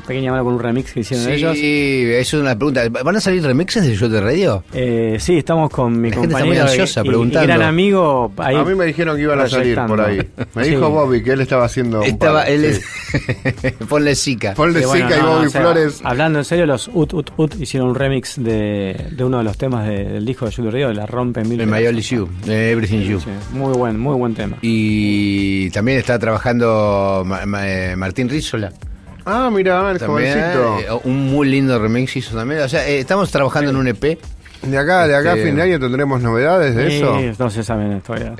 [0.08, 1.58] pequeña mano con un remix que hicieron ellos.
[1.58, 2.88] Sí, eso es una pregunta.
[2.90, 4.64] ¿Van a salir remixes de Show de Radio?
[4.74, 8.32] Eh, sí, estamos con mi La gente está compañero muy ansiosa y- y, gran amigo.
[8.38, 10.22] Ahí A mí me dijeron que iban a salir por ahí.
[10.56, 10.70] Me Sí.
[10.72, 12.00] dijo Bobby que él estaba haciendo.
[12.00, 12.82] un Estaba, par, él sí.
[13.64, 13.74] es...
[13.90, 14.54] Ponle Zika.
[14.54, 16.02] Ponle Sí, bueno, Zika y no, Bobby o sea, Flores.
[16.04, 19.58] Hablando en serio, los Ut Ut Ut hicieron un remix de, de uno de los
[19.58, 21.90] temas de- del disco de Julio Río, La Rompe en Mil De My Pedazos.
[21.90, 23.20] Only You, de Everything You.
[23.20, 24.58] Sí, muy buen, muy buen tema.
[24.62, 24.69] Y
[25.74, 28.72] también está trabajando Ma- Ma- eh, Martín Rizzola.
[29.26, 30.80] Ah, mira, el También, jovencito.
[30.98, 32.62] eh, un muy lindo remix hizo también.
[32.62, 34.18] O sea, eh, estamos trabajando en un EP.
[34.62, 37.18] De acá, de acá a Este- fin de año tendremos novedades de eso.
[37.18, 38.34] Sí, no se saben todavía.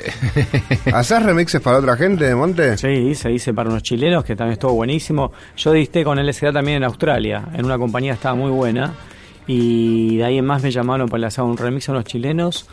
[0.94, 2.76] ¿Hacés remixes para otra gente de Monte?
[2.78, 5.32] Sí, hice, hice para unos chilenos que también estuvo buenísimo.
[5.56, 8.94] Yo diste con LSD también en Australia, en una compañía estaba muy buena.
[9.48, 12.68] Y de ahí en más me llamaron para hacer un remix a unos chilenos,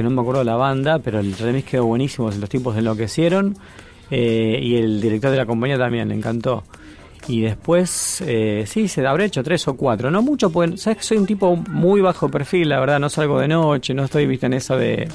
[0.00, 3.56] que no me acuerdo la banda, pero el remix quedó buenísimo, los tipos enloquecieron.
[4.10, 6.64] eh, y el director de la compañía también, le encantó.
[7.28, 10.10] Y después, eh, sí, se habré hecho tres o cuatro.
[10.10, 13.38] No mucho, pues, sabes que soy un tipo muy bajo perfil, la verdad, no salgo
[13.38, 15.06] de noche, no estoy, viste, en eso de,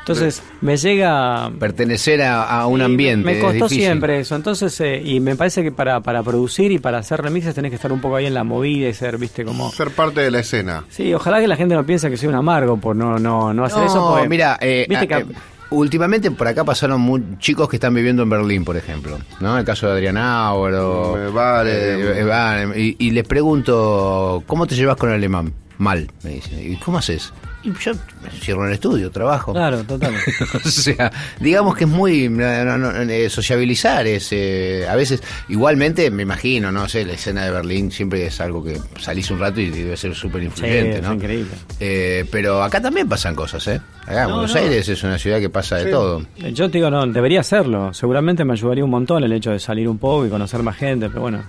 [0.00, 1.50] Entonces, me llega...
[1.58, 3.24] Pertenecer a, a un ambiente.
[3.24, 4.34] Me costó siempre eso.
[4.34, 7.76] Entonces, eh, y me parece que para, para producir y para hacer remixes tenés que
[7.76, 9.70] estar un poco ahí en la movida y ser, viste, como...
[9.70, 10.84] Ser parte de la escena.
[10.88, 13.64] Sí, ojalá que la gente no piense que soy un amargo por no, no, no
[13.64, 14.10] hacer No, eso.
[14.12, 15.26] porque, mira, eh, viste que- eh,
[15.70, 19.18] últimamente por acá pasaron mu- chicos que están viviendo en Berlín, por ejemplo.
[19.38, 19.56] ¿no?
[19.58, 21.16] El caso de Adrián Auro.
[21.26, 22.20] Eh, vale.
[22.20, 25.52] eh, vale, y, y les pregunto, ¿cómo te llevas con el alemán?
[25.78, 26.62] Mal, me dice.
[26.62, 27.32] ¿Y cómo haces?
[27.62, 27.92] Y yo
[28.40, 29.52] cierro el estudio, trabajo.
[29.52, 30.14] Claro, total.
[30.64, 35.22] o sea, digamos que es muy no, no, no, eh, sociabilizar es eh, a veces
[35.50, 39.40] igualmente me imagino no sé la escena de Berlín siempre es algo que salís un
[39.40, 41.50] rato y debe ser súper Sí, influyente es no increíble.
[41.78, 44.60] Eh, pero acá también pasan cosas eh acá No, Buenos no.
[44.60, 45.90] Aires es una ciudad que pasa de Sí.
[45.90, 46.24] todo
[46.54, 47.92] Yo te digo, no, debería hacerlo.
[47.92, 51.08] Seguramente me ayudaría un montón el hecho de salir un poco y conocer más gente,
[51.10, 51.42] pero bueno,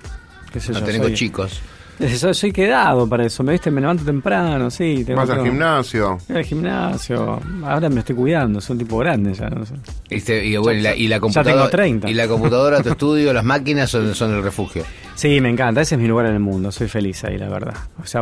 [0.51, 0.85] qué sé no yo.
[0.85, 1.61] tengo soy, chicos
[2.17, 5.03] soy, soy quedado para eso, me viste, me levanto temprano, sí.
[5.05, 6.17] Tengo Vas al gimnasio.
[6.29, 7.39] Al gimnasio.
[7.63, 9.75] Ahora me estoy cuidando, soy un tipo grande ya, no sé.
[10.09, 12.09] Este, y, bueno, y la, y la Ya computadora tengo 30.
[12.09, 14.83] y la computadora tu estudio las máquinas son, son el refugio
[15.15, 17.75] Sí, me encanta, ese es mi lugar en el mundo, soy feliz ahí, la verdad.
[18.01, 18.21] O sea,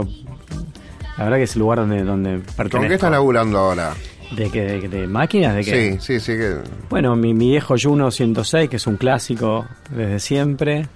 [1.18, 2.78] la verdad que es el lugar donde, donde pertenezco.
[2.78, 3.94] ¿Con qué estás laburando ahora?
[4.36, 5.56] ¿De, qué, de, de máquinas?
[5.56, 5.94] ¿De qué?
[5.94, 6.34] Sí, sí, sí.
[6.38, 6.58] Que...
[6.90, 10.88] Bueno, mi, mi viejo Juno 106, que es un clásico desde siempre.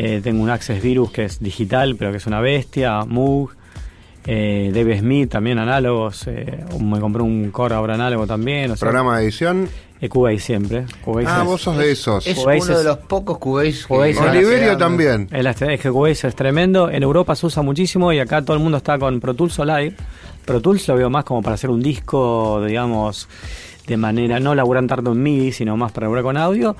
[0.00, 3.04] Eh, tengo un Access Virus que es digital, pero que es una bestia.
[3.04, 3.50] Moog.
[4.30, 6.26] Eh, Dave Smith, también análogos.
[6.26, 8.70] eh, me compré un Core ahora análogo también.
[8.70, 9.68] O sea, Programa de edición.
[10.00, 10.84] eh, Cubase siempre.
[11.02, 12.26] Cubase Ah, es- vos sos de esos.
[12.26, 15.28] es Cubase uno de es- los pocos Cubase que- Cubase es- Oliverio también.
[15.32, 16.88] El es que Cubase es tremendo.
[16.90, 19.64] En Europa se usa muchísimo y acá todo el mundo está con Pro Tools o
[19.64, 19.96] Live.
[20.44, 23.28] Pro Tools lo veo más como para hacer un disco, digamos,
[23.86, 26.76] de manera no laburar tanto en MIDI, sino más para laburar con audio.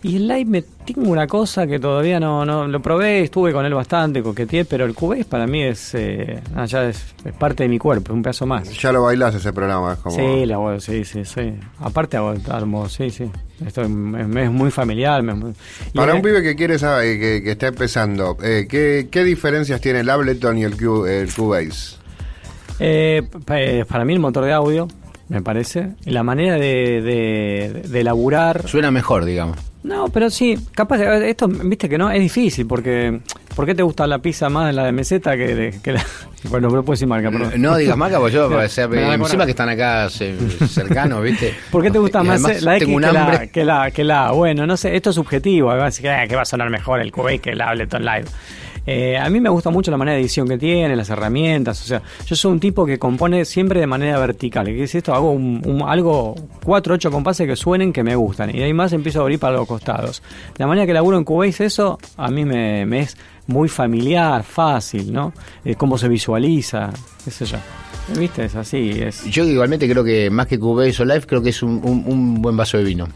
[0.00, 3.66] Y el Live me tengo una cosa que todavía no, no lo probé, estuve con
[3.66, 7.64] él bastante, coqueteé, pero el Cubase para mí es, eh, ah, ya es, es parte
[7.64, 8.70] de mi cuerpo, es un pedazo más.
[8.80, 9.94] Ya lo bailás ese programa.
[9.94, 10.14] Es como...
[10.14, 11.52] Sí, la hago, sí, sí, sí.
[11.80, 13.28] Aparte hago, armo, sí, sí.
[13.66, 15.20] Esto es, me es muy familiar.
[15.24, 15.52] me-
[15.92, 19.80] Para es- un pibe que quiere saber, que, que está empezando, eh, ¿qué, ¿qué diferencias
[19.80, 21.96] tiene el Ableton y el, Q, el Cubase?
[22.78, 24.86] Eh, eh, para mí el motor de audio,
[25.28, 25.94] me parece.
[26.04, 28.68] La manera de, de, de laburar.
[28.68, 33.20] suena mejor digamos No, pero sí, capaz, de- esto, viste que no, es difícil, porque
[33.54, 36.04] ¿por qué te gusta la pizza más la de meseta que, de- que la...
[36.50, 37.50] Bueno, no puedo decir marca, pero...
[37.58, 40.36] no digas marca porque yo o sea, la encima que están acá se-
[40.68, 44.04] cercanos viste ¿Por qué te gusta más además la X que la, que la que
[44.04, 44.30] la?
[44.32, 45.70] Bueno, no sé, esto es subjetivo.
[45.70, 48.24] Además, que, que va a sonar mejor el Cubase que el Ableton Live.
[48.90, 51.82] Eh, a mí me gusta mucho la manera de edición que tiene, las herramientas.
[51.82, 54.64] O sea, yo soy un tipo que compone siempre de manera vertical.
[54.64, 55.12] ¿Qué es esto?
[55.14, 56.34] Hago un, un- algo,
[56.64, 58.48] cuatro, ocho compases que suenen que me gustan.
[58.48, 60.22] Y de ahí más empiezo a abrir para los costados.
[60.56, 63.14] La manera que laburo en Cubase, eso a mí me, es
[63.46, 65.34] muy familiar, fácil, ¿no?
[65.66, 66.88] Eh, cómo se visualiza,
[67.24, 67.58] qué sé yo.
[68.18, 68.46] ¿Viste?
[68.46, 69.24] Es así, es...
[69.26, 72.78] Yo igualmente creo que más que Cubase o Live, creo que es un buen vaso
[72.78, 73.06] de vino.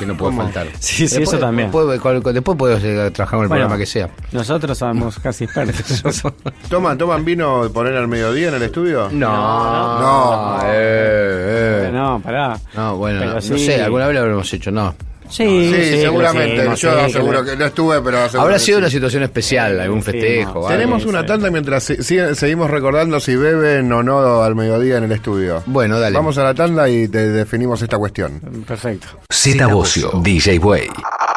[0.00, 0.66] Que no puede faltar.
[0.78, 1.70] Sí, sí, eso también.
[1.70, 4.08] Después, después puedo eh, trabajar con el Bueno, programa que sea.
[4.32, 6.22] Nosotros somos casi expertos.
[6.70, 9.10] ¿Toman, ¿Toman vino poner al mediodía en el estudio?
[9.12, 10.58] No, no.
[10.64, 11.90] eh, eh.
[11.92, 12.58] no, pará.
[12.74, 13.50] No, bueno, Pero no, sí.
[13.50, 14.94] no sé, alguna vez lo habremos hecho, no.
[15.30, 16.56] Sí, Sí, sí, seguramente.
[16.56, 18.82] hicimos, Yo sí, aseguro que no estuve, pero aseguro Habrá sido sí.
[18.82, 20.60] una situación especial, algún Sí, festejo.
[20.62, 20.68] no.
[20.68, 21.26] Tenemos sí, una sí.
[21.26, 25.62] tanda mientras si- sigue- seguimos recordando si beben o no al mediodía en el estudio.
[25.66, 26.14] Bueno, dale.
[26.16, 28.40] Vamos a la tanda y te definimos esta cuestión.
[28.66, 29.06] Perfecto.
[29.30, 30.88] Z Bocio, DJ Way.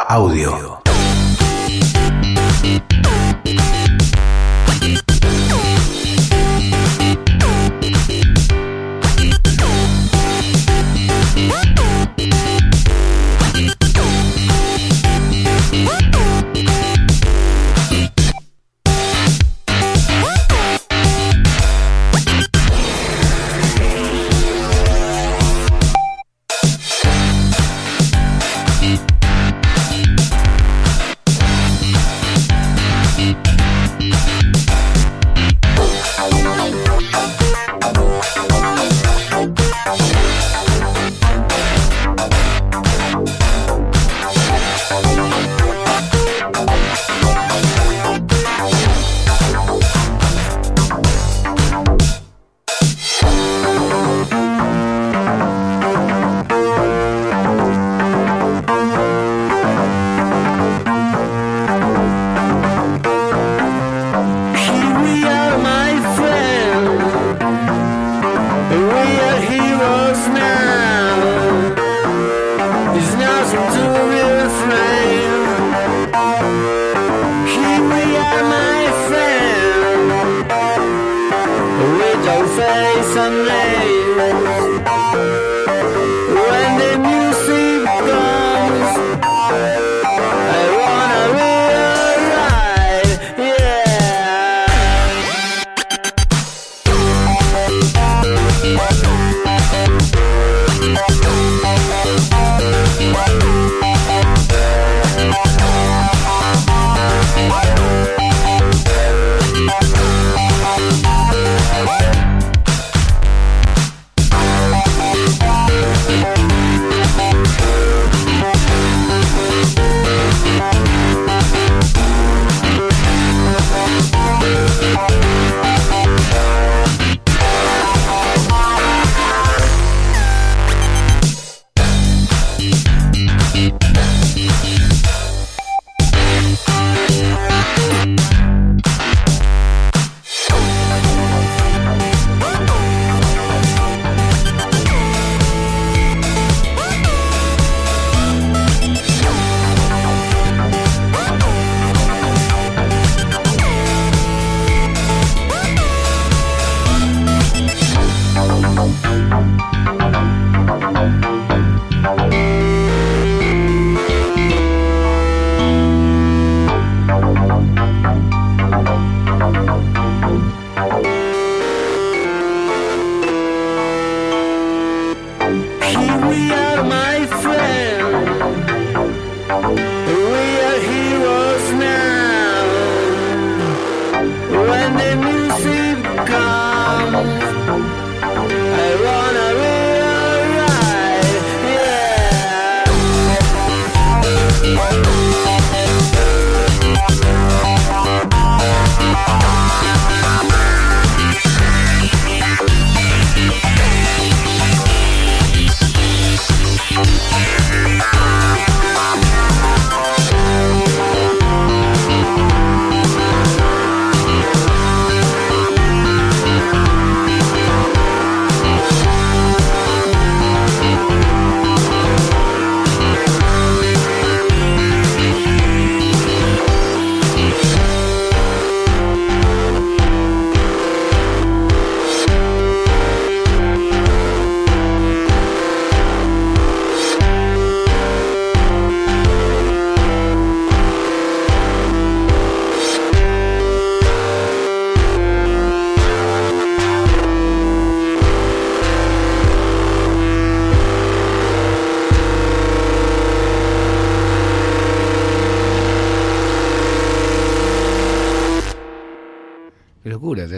[0.10, 0.83] Audio.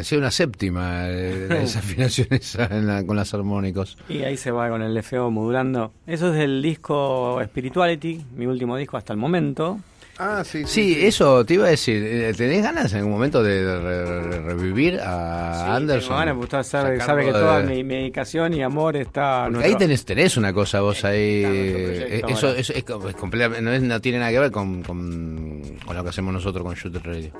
[0.06, 3.98] Hacía una séptima eh, la desafinación esa en la- con las armónicos.
[4.07, 5.91] Y ahí se va con el FO modulando.
[6.06, 9.80] Eso es del disco Spirituality, mi último disco hasta el momento.
[10.18, 12.02] Ah, sí, Sí, eso te iba a decir.
[12.06, 16.08] eh, ¿Tenés ganas en algún momento de re- re- revivir a Sí, Anderson?
[16.08, 19.50] tengo ganas, porque usted sabe, sabe que de- toda mi, mi dedicación y amor está...
[19.50, 21.44] Nuestro- ahí tenés, tenés una cosa vos ahí.
[21.46, 24.84] eh, proyecto Eso, eso es, es completamente- no, es- no tiene nada que ver con,
[24.84, 27.32] con, con lo que hacemos nosotros con Shooter Radio.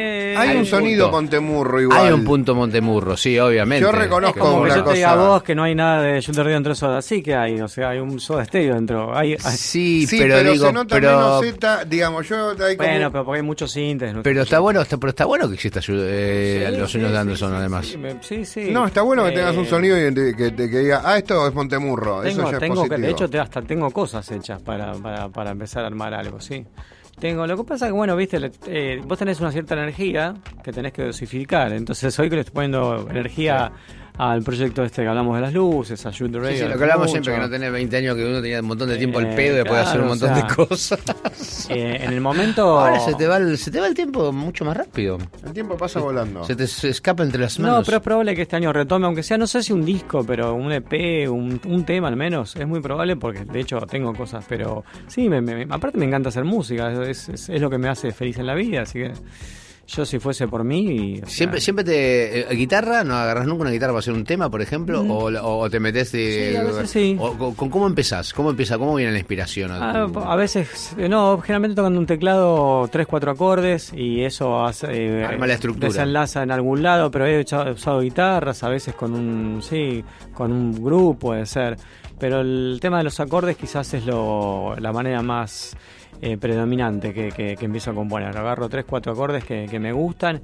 [0.00, 1.16] Eh, Hay un un sonido punto.
[1.22, 2.06] Montemurro igual.
[2.06, 3.82] Hay un punto Montemurro, sí, obviamente.
[3.82, 5.28] Yo reconozco como que una yo te diga a cosa.
[5.28, 7.02] vos que no hay nada de Shooter Radio dentro de Soda.
[7.02, 9.16] Sí que hay, o sea, hay un Soda Stereo dentro.
[9.16, 12.76] Hay, hay- Sí, Sí, pero, pero, digo, se nota pero, menos Z, digamos, yo como-
[12.76, 14.14] bueno, pero porque hay muchos sintes.
[14.14, 14.22] ¿no?
[14.22, 17.16] pero está bueno, está, pero está bueno que exista eh, Sí, los sí, sonidos de
[17.16, 17.86] sí, Anderson, sí, además.
[17.86, 18.70] Sí, me- sí, sí.
[18.70, 21.46] No, está bueno que tengas un Eh, sonido y que, que, que diga, ah, esto
[21.46, 22.22] es Montemurro.
[22.22, 23.06] Tengo, Eso ya es tengo que, positivo.
[23.06, 26.64] de hecho, te- hasta tengo cosas hechas para, para, para empezar a armar algo, sí.
[27.20, 30.34] Tengo, lo que pasa es que, bueno, viste, le- eh, vos tenés una cierta energía
[30.62, 31.72] que tenés que dosificar.
[31.72, 33.72] Entonces, hoy que le estoy poniendo energía
[34.18, 36.56] al proyecto este que hablamos de las luces, a Shoot the Sí, Radio.
[36.58, 37.10] sí, lo que hablamos mucho.
[37.12, 39.36] siempre, que no tenés 20 años, que uno tenía un montón de tiempo al Eh,
[39.36, 41.00] pedo y después hacer un claro, montón o sea, de cosas.
[41.70, 42.78] Eh, en el momento.
[42.80, 45.18] Ahora se te, va el, se te va el tiempo mucho más rápido.
[45.44, 46.42] El tiempo pasa volando.
[46.44, 47.78] Se te se escapa entre las manos.
[47.78, 50.24] No, pero es probable que este año retome, aunque sea, no sé si un disco,
[50.24, 52.56] pero un EP, un, un tema al menos.
[52.56, 56.30] Es muy probable porque de hecho tengo cosas, pero sí, me, me- aparte me encanta
[56.30, 59.12] hacer música, es, es- es lo que me hace feliz en la vida, así que
[59.88, 61.16] yo si fuese por mí...
[61.16, 62.40] sea, Siempre, siempre te.
[62.40, 63.04] eh, ¿Guitarra?
[63.04, 65.00] ¿No agarras nunca una guitarra para hacer un tema, por ejemplo?
[65.00, 66.50] O, la- o te metes de.
[66.50, 66.50] Mm.
[66.52, 67.16] Sí, a veces sí.
[67.18, 68.32] o- con- ¿Cómo empezás?
[68.34, 68.76] ¿Cómo empieza?
[68.76, 69.70] ¿Cómo viene la inspiración?
[69.72, 74.62] a Ah, a veces, eh, no, generalmente tocando un teclado, tres, cuatro acordes y eso
[74.64, 75.88] hace, eh, Arma la estructura.
[75.88, 80.04] desenlaza en algún lado, pero he usado guitarras, a veces con un, sí,
[80.34, 81.76] con un grupo puede ser,
[82.18, 85.74] pero el tema de los acordes quizás es lo, la manera más
[86.20, 88.36] eh, predominante que, que, que empiezo a componer.
[88.36, 90.40] Agarro tres, cuatro acordes que, que me gustan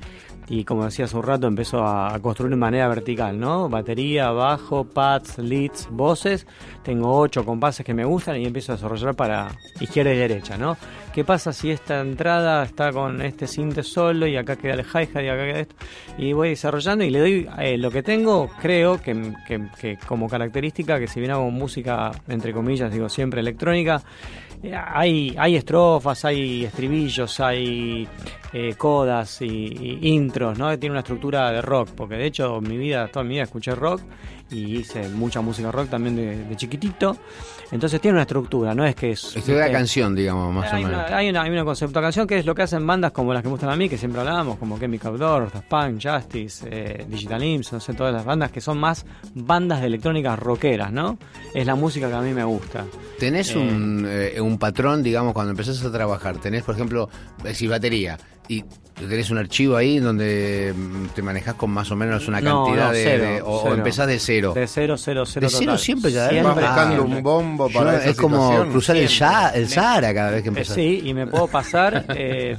[0.48, 3.68] y como decía hace un rato empiezo a, construir de manera vertical, ¿no?
[3.68, 6.46] Batería, bajo, pads, leads, voces.
[6.82, 9.48] Tengo ocho compases que me gustan y empiezo a desarrollar para
[9.80, 10.76] izquierda y derecha, ¿no?
[11.14, 15.22] ¿Qué pasa si esta entrada está con este sinte solo y acá queda el hi-hat
[15.22, 15.76] y acá queda esto?
[16.18, 20.98] Y voy desarrollando y le doy eh, lo que tengo, creo que, que- como característica,
[20.98, 24.02] que si bien hago música, entre comillas, digo siempre electrónica,
[24.72, 28.08] hay, hay estrofas, hay estribillos, hay
[28.52, 30.78] eh, codas y, y intros, ¿no?
[30.78, 34.00] Tiene una estructura de rock, porque de hecho mi vida, toda mi vida escuché rock
[34.50, 37.16] y hice mucha música rock también de, de chiquitito.
[37.70, 39.36] Entonces tiene una estructura, no es que es...
[39.36, 40.90] Esto es la eh, canción, digamos, más o menos.
[40.90, 43.32] una, hay, una, hay una concepto de canción que es lo que hacen bandas como
[43.32, 46.66] las que me gustan a mí, que siempre hablábamos, como Chemical Outdoors, Daft Punk, Justice,
[46.70, 49.04] eh, Digital Imps, no sé, todas las bandas que son más
[49.34, 51.18] bandas de electrónica rockeras, ¿no?
[51.52, 52.84] Es la música que a mí me gusta.
[53.18, 56.38] ¿Tenés un, eh, un patrón, digamos, cuando empezás a trabajar?
[56.38, 57.08] ¿Tenés, por ejemplo,
[57.54, 58.18] si batería
[58.48, 58.64] y
[58.94, 62.86] tenés un archivo ahí donde mm, te manejás con más o menos una No, cantidad
[62.86, 63.74] no, de, cero, de- o, o cero.
[63.74, 64.52] empezás de cero?
[64.54, 65.46] De cero, cero, cero.
[65.46, 65.78] ¿De cero total.
[65.78, 66.42] siempre cada vez?
[66.44, 67.16] Vas Siempre, buscando siempre.
[67.16, 68.70] un bombo Yo- para esa es como situación.
[68.70, 69.08] cruzar el.
[69.08, 70.74] Sa- el Sahara cada vez que Eh, empezás.
[70.76, 72.56] sí, y me puedo pasar, eh,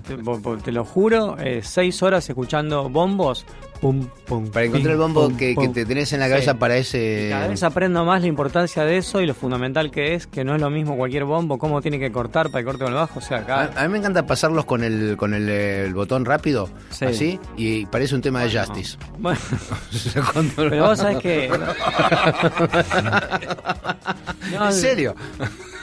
[0.64, 3.46] te lo juro, eh, seis horas escuchando bombos.
[3.82, 6.58] Pum, pum, Para encontrar el bombo pum, que, te tenés en la cabeza Sí.
[6.58, 7.26] para ese...
[7.28, 10.44] Y Cada vez aprendo más la importancia de eso y lo fundamental que es, que
[10.44, 13.00] no es lo mismo cualquier bombo, cómo tiene que cortar para que corte con el
[13.00, 13.20] bajo.
[13.20, 13.72] O sea, A, acá.
[13.76, 17.06] a mí me encanta pasarlos con el con el, el botón rápido, Sí.
[17.06, 18.98] así, y parece un tema de Justice.
[19.20, 19.40] Bueno,
[20.56, 21.50] pero vos sabés que.
[24.52, 25.16] No, ¿En serio?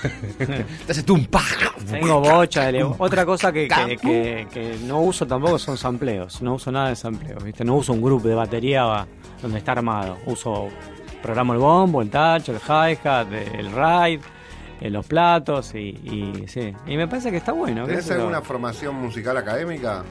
[0.87, 1.43] Te hace tum, pa.
[1.91, 2.71] Tengo bocha.
[2.73, 4.03] de- Otra cosa que, que, Campo.
[4.03, 6.43] que- que no uso tampoco son sampleos.
[6.43, 7.65] No uso nada de sampleos, ¿viste?
[7.65, 9.07] No uso un grupo de batería
[9.41, 10.19] donde está armado.
[10.27, 10.69] Uso,
[11.23, 14.21] programo el bombo, el touch, el hi-hat, el ride,
[14.81, 16.73] eh, los platos y, y sí.
[16.87, 17.83] Y me parece que está bueno.
[17.85, 18.21] qué ¿Tenés sé yo.
[18.21, 20.03] alguna formación musical académica?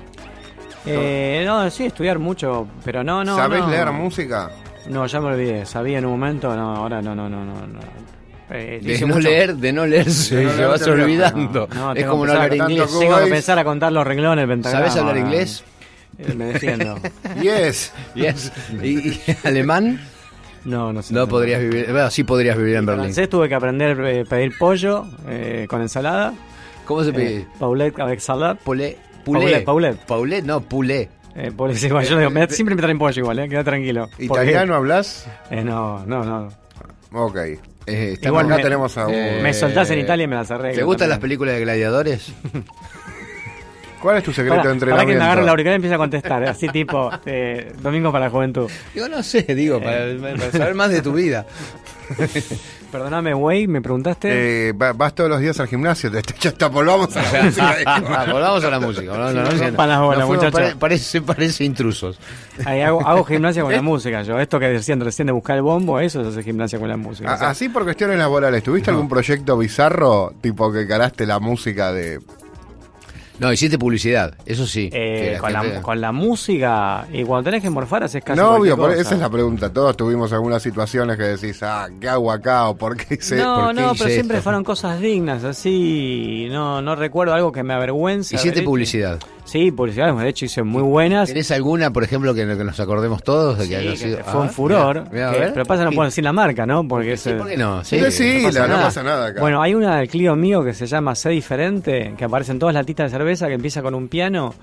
[0.86, 3.36] Eh, no, sí, estudiar mucho, pero no, no.
[3.36, 3.70] ¿Sabés no.
[3.70, 4.50] leer música?
[4.88, 5.66] No, ya me olvidé.
[5.66, 7.80] Sabía en un momento, no, ahora no, no, no, no.
[8.54, 11.68] Eh, De no mucho- leer, de no leer, se, De no se vas olvidando.
[11.74, 12.90] No, es como no hablar inglés.
[13.00, 14.88] Tengo que empezar a contar los renglones, el pentagrama.
[14.90, 15.64] ¿Sabes hablar inglés?
[16.18, 17.00] Eh, Me defiendo.
[17.42, 17.94] Yes.
[18.14, 18.52] Yes.
[18.84, 20.02] ¿Y, y alemán?
[20.66, 21.14] No, no sé.
[21.14, 23.06] No podrías vivir, bueno, sí podrías vivir en Berlín.
[23.06, 23.92] Francés tuve que aprender
[24.26, 26.34] a pedir pollo eh, con ensalada.
[26.86, 27.48] ¿Cómo se Eh, pide?
[27.58, 28.60] Paulette avec salade.
[28.64, 28.98] Poulet.
[29.24, 30.06] Paulette, Paulette.
[30.06, 31.10] Paulette, no, poulet.
[31.36, 34.10] Eh, por eso, igual, yo digo, me- siempre me traen pollo igual, eh, queda tranquilo.
[34.20, 35.26] ¿Italiano hablas?
[35.50, 36.50] Eh, no, no, no.
[37.14, 37.38] Ok.
[37.88, 40.52] Eh, Igual acá me- tenemos a un- eh, Me soltás en Italia y me las
[40.52, 40.78] arreglo.
[40.78, 41.22] ¿Te gustan las también.
[41.30, 42.32] películas de gladiadores?
[44.02, 45.52] ¿Cuál es tu secreto Para, de para que me agarre la entrenamiento?
[45.52, 48.70] auricular y empiece a contestar, así tipo, eh, Domingo para la Juventud.
[48.96, 51.46] Digo, no sé, digo, para, para saber más de tu vida.
[52.92, 54.70] Perdóname, güey, me preguntaste.
[54.70, 57.76] Eh, va- vas todos los días al gimnasio, ya está, volvamos a la música.
[57.86, 59.12] Ah, volvamos a la música.
[59.12, 59.68] volvamos a la No música.
[59.68, 60.68] rompan las bolas, Nos fuimos, muchachos.
[60.70, 62.20] pare- parece, parece intrusos.
[62.66, 64.22] Ahí hago, hago gimnasia con la música.
[64.24, 66.98] Yo, esto que decían recién de buscar el bombo, eso es hacer gimnasia con la
[66.98, 67.34] música.
[67.34, 71.40] O sea, A- Así por cuestiones laborales, ¿tuviste algún proyecto bizarro tipo que caraste la
[71.40, 72.20] música de...
[73.42, 74.90] No, hiciste publicidad, eso sí.
[74.94, 78.40] eh, la con, gente- la, con la música, y cuando tenés que morfar, haces casi
[78.40, 78.96] No, obvio, cosa.
[78.96, 79.74] esa es la pregunta.
[79.74, 82.68] Todos tuvimos algunas situaciones que decís, ah, ¿qué hago acá?
[82.70, 86.48] ¿O por qué hice No, por qué no, hice pero siempre fueron cosas dignas, así.
[86.52, 88.36] No, no recuerdo algo que me avergüence.
[88.36, 89.20] Hiciste publicidad.
[89.44, 91.28] Sí, publicidades, de hecho hice muy buenas.
[91.28, 94.18] ¿Tenés alguna, por ejemplo, que, que nos acordemos todos de que Sí, haya que sido?
[94.24, 95.04] fue un Ah, furor.
[95.10, 96.88] que- pero pasa no puedo decir la marca, ¿no?
[96.88, 97.84] Porque es, Sí, eh, ¿por qué no?
[97.84, 98.86] Sí, sí, no pasa la- no nada.
[98.86, 99.42] pasa nada acá.
[99.42, 102.76] Bueno, hay una del Clio mío que se llama Sé Diferente, que aparece en todas
[102.76, 104.54] las latitas de cerveza, que empieza con un piano.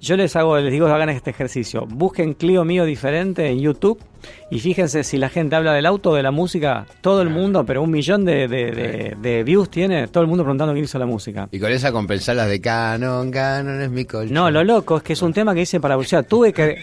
[0.00, 1.86] Yo les hago, les digo, hagan este ejercicio.
[1.86, 4.02] Busquen Clio mío diferente en YouTube
[4.50, 7.82] y fíjense si la gente habla del auto, de la música, todo el mundo, pero
[7.82, 11.06] un millón de, de- de- de views tiene, todo el mundo preguntando quién hizo la
[11.06, 11.48] música.
[11.50, 14.34] Y con esa compensar las de Canon, Canon es mi colchón.
[14.34, 16.24] No, lo loco es que es un tema que hice para publicidad.
[16.26, 16.76] Tuve que.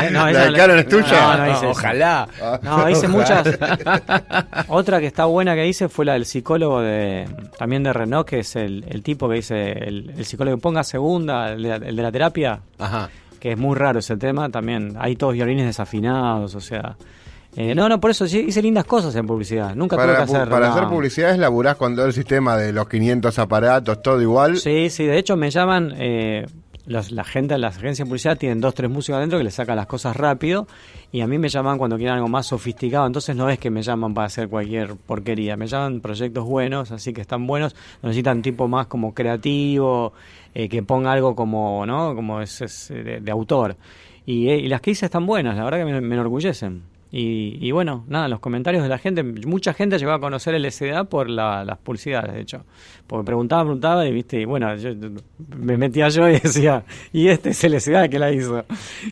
[0.00, 1.36] Eh, no, ¿La de Canon es tuya?
[1.36, 1.70] No, no hice eso.
[1.70, 2.28] Ojalá.
[2.62, 3.42] No, hice Ojalá.
[3.44, 3.58] muchas.
[4.68, 7.26] Otra que está buena que hice fue la del psicólogo de
[7.58, 10.82] también de Renault, que es el, el tipo que dice, el, el psicólogo que ponga
[10.84, 13.10] segunda, el de, la- el de la terapia, Ajá.
[13.40, 14.48] Que es muy raro ese tema.
[14.50, 16.96] También hay todos violines desafinados, o sea.
[17.56, 19.74] eh, no, no, por eso hice lindas cosas en publicidad.
[19.74, 20.48] Nunca tuve Para, que hacer.
[20.48, 20.74] para no.
[20.74, 24.56] hacer publicidades laburás con todo el sistema de los 500 aparatos, todo igual.
[24.58, 26.46] Sí, sí, de hecho me llaman, eh,
[26.90, 29.54] los- la gente de las agencias de publicidad tienen dos, tres músicos adentro que les
[29.54, 30.66] sacan las cosas rápido
[31.12, 33.82] y a mí me llaman cuando quieren algo más sofisticado, entonces no es que me
[33.82, 38.68] llaman para hacer cualquier porquería, me llaman proyectos buenos, así que están buenos, necesitan tipo
[38.68, 40.12] más como creativo,
[40.54, 42.14] eh, que ponga algo como, ¿no?
[42.14, 43.76] Como es, es, de, de autor.
[44.26, 46.82] Y, eh, y las que hice están buenas, la verdad que me, me enorgullecen.
[47.12, 50.64] Y, y bueno, nada, los comentarios de la gente, mucha gente llegó a conocer el
[50.70, 52.64] SDA por la- las publicidades, de hecho.
[53.06, 54.90] Porque preguntaba, preguntaba y viste, y bueno, yo
[55.56, 58.64] me metía yo y decía, y este es el SDA que la hizo.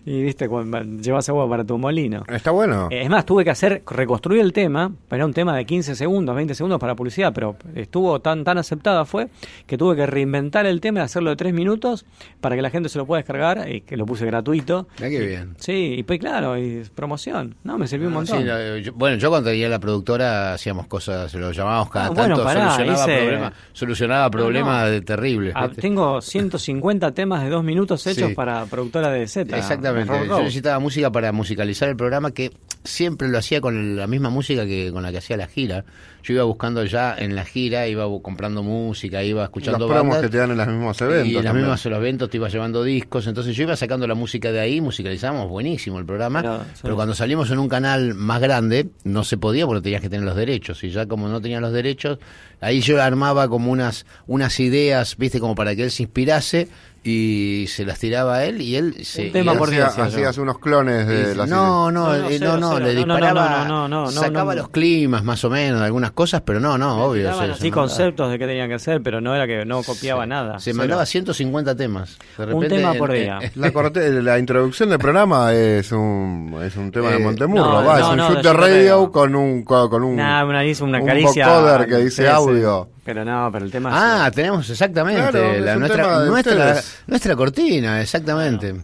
[0.07, 2.23] Y viste, cuando llevas agua para tu molino.
[2.29, 2.87] Está bueno.
[2.93, 6.37] Eh, Es más, tuve que hacer, reconstruir el tema, era un tema de 15 segundos,
[6.37, 9.29] 20 segundos para publicidad, pero estuvo tan tan aceptada fue
[9.67, 12.07] que tuve que reinventar el tema y hacerlo de 3 minutos
[12.41, 14.87] para que la gente se lo pueda descargar y que lo puse gratuito.
[14.99, 15.55] Mira qué bien.
[15.59, 17.77] Sí, y pues claro, y promoción, ¿no?
[17.79, 18.39] Me sirvió un montón.
[18.39, 22.11] Sí, no, yo- bueno, yo cuando tenía la productora hacíamos cosas, lo llamábamos cada Ah,
[22.11, 24.91] bueno, tanto, pará, solucionaba problemas, solucionaba problemas no.
[24.91, 25.53] de terribles.
[25.57, 28.35] Ah, tengo 150 temas de dos minutos hechos Sí.
[28.35, 29.57] para productora de Z.
[29.57, 30.13] Exactamente.
[30.29, 32.53] Yo necesitaba música para musicalizar el programa que
[32.85, 35.85] siempre lo hacía con la misma música que con la que hacía la gira.
[36.23, 40.21] Yo iba buscando ya en la gira, iba comprando música, iba escuchando los bandas.
[40.21, 41.27] que te dan en los mismos eventos.
[41.27, 41.65] y en los también.
[41.67, 44.81] mismos los eventos te iba llevando discos, entonces yo iba sacando la música de ahí,
[44.81, 49.67] musicalizamos buenísimo el programa, Pero, cuando salimos en un canal más grande no se podía
[49.67, 50.83] porque tenías que tener los derechos.
[50.85, 52.19] Y ya como no tenía los derechos,
[52.61, 56.69] ahí yo armaba como unas unas ideas, viste, como para que él se inspirase
[57.05, 60.05] y se las tiraba a él y él se Un tema y por día, Hacía-
[60.05, 60.09] yo.
[60.11, 62.87] hacías unos clones de dice, las no, no, No, no, cero, no, no, cero.
[62.87, 64.61] le No, no, no, disparaba, no, no, no, no, sacaba no.
[64.63, 67.33] los climas más o menos, de algunas cosas, pero no, no, obvio.
[67.39, 70.59] Se- así conceptos de qué tenían que hacer, pero no era que no copiaba nada.
[70.59, 70.79] Se Cero.
[70.79, 72.19] mandaba 150 temas.
[72.37, 73.39] De Un repente, tema por día.
[73.55, 77.85] La, corte- la introducción del programa es un, es un tema de Eh, Montemurro, no,
[77.87, 80.61] va, no, es un no, shoot de de radio con un con, un una, una
[80.63, 81.49] un caricia.
[81.49, 82.29] vocoder que dice sí.
[82.51, 82.89] Audio.
[83.05, 88.75] Pero no, pero el tema Ah, tenemos exactamente Claro, la, nuestra, nuestra, nuestra cortina, exactamente.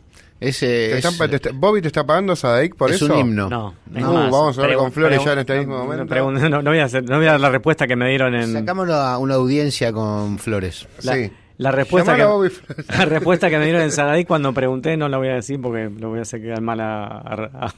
[0.41, 3.15] Ese Te es, están- te está- Bobby te está pagando Sadaic por es eso.
[3.15, 3.49] un himno.
[3.49, 6.05] No, es No, más, vamos a pregun- con Flores ya en este mismo momento.
[6.51, 8.53] no, no voy a hacer, no voy a dar la respuesta que me dieron en.
[8.53, 10.87] Sacámoslo a una audiencia con flores.
[11.03, 11.33] La, sí.
[11.59, 12.23] La respuesta que,
[12.99, 15.89] la respuesta que me dieron en Sagadí cuando pregunté no la voy a decir porque
[15.99, 17.75] lo voy a hacer quedar mal a, a- a-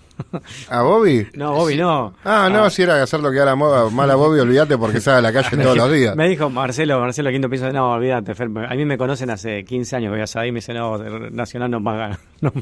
[0.70, 1.26] ¿A Bobby?
[1.34, 2.14] No, Bobby, no.
[2.24, 5.18] Ah, no, si era hacerlo que a la moda, mal a Bobby, olvídate porque sale
[5.18, 6.16] a la calle todos los días.
[6.16, 9.96] Me dijo Marcelo, Marcelo Quinto Piso, no, olvídate, Fer, a mí me conocen hace 15
[9.96, 10.96] años que voy a Sagadí y me dice, no,
[11.30, 12.18] Nacional no paga.
[12.40, 12.52] No,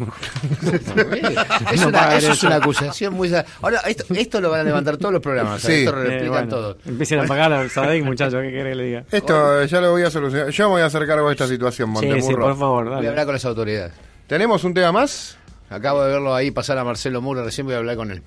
[1.72, 3.30] Es No una, paga eso es una acusación muy...
[3.62, 5.60] Ahora, esto, esto lo van a levantar todos los programas.
[5.62, 5.72] Sí.
[5.72, 6.76] Esto lo Eh, explican bueno, todo.
[6.86, 9.04] Empiecen a pagar a Sagadí, muchachos, ¿qué querés que le diga?
[9.10, 10.50] Esto ya lo voy a solucionar.
[10.50, 12.26] Yo me voy a hacer cargo de esta situación, Sí, Montemurro.
[12.26, 13.08] sí, por favor, Voy a dale.
[13.08, 13.92] hablar con las autoridades.
[14.26, 15.36] ¿Tenemos un tema más?
[15.70, 18.22] Acabo de verlo ahí pasar a Marcelo Muro, recién voy a hablar con él.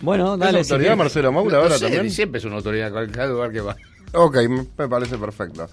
[0.00, 0.60] Bueno, dale.
[0.60, 0.98] ¿Es si autoridad querés.
[0.98, 2.10] Marcelo Maura No ahora sé, también?
[2.10, 3.76] Siempre es una autoridad, cualquier lugar que va.
[4.12, 4.36] Ok,
[4.78, 5.68] me parece perfecto.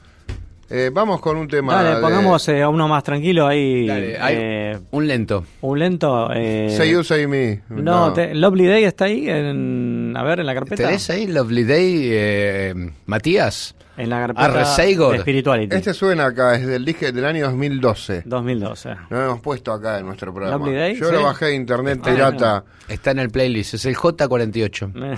[0.70, 3.86] Eh, vamos con un tema Dale, de- pongamos eh, a uno más tranquilo ahí.
[3.86, 5.46] Dale, hay eh, un lento.
[5.62, 6.30] un lento.
[6.34, 7.62] Eh, Say You, Say Me.
[7.70, 10.84] no, te- Lovely Day está ahí, en, a ver, en la carpeta.
[10.88, 13.76] ¿Tenés ahí Lovely Day, eh, Matías?
[13.96, 14.48] En la carpeta
[14.84, 15.76] de Spirituality.
[15.76, 18.24] Este suena acá, es del disque del año 2012.
[18.26, 18.96] 2012.
[19.10, 20.68] Lo hemos puesto acá en nuestro programa.
[20.72, 21.14] Day, Yo sí.
[21.14, 22.64] lo bajé de internet Ah, pirata.
[22.88, 24.92] Está en el playlist, es el J48.
[24.96, 25.18] Eh,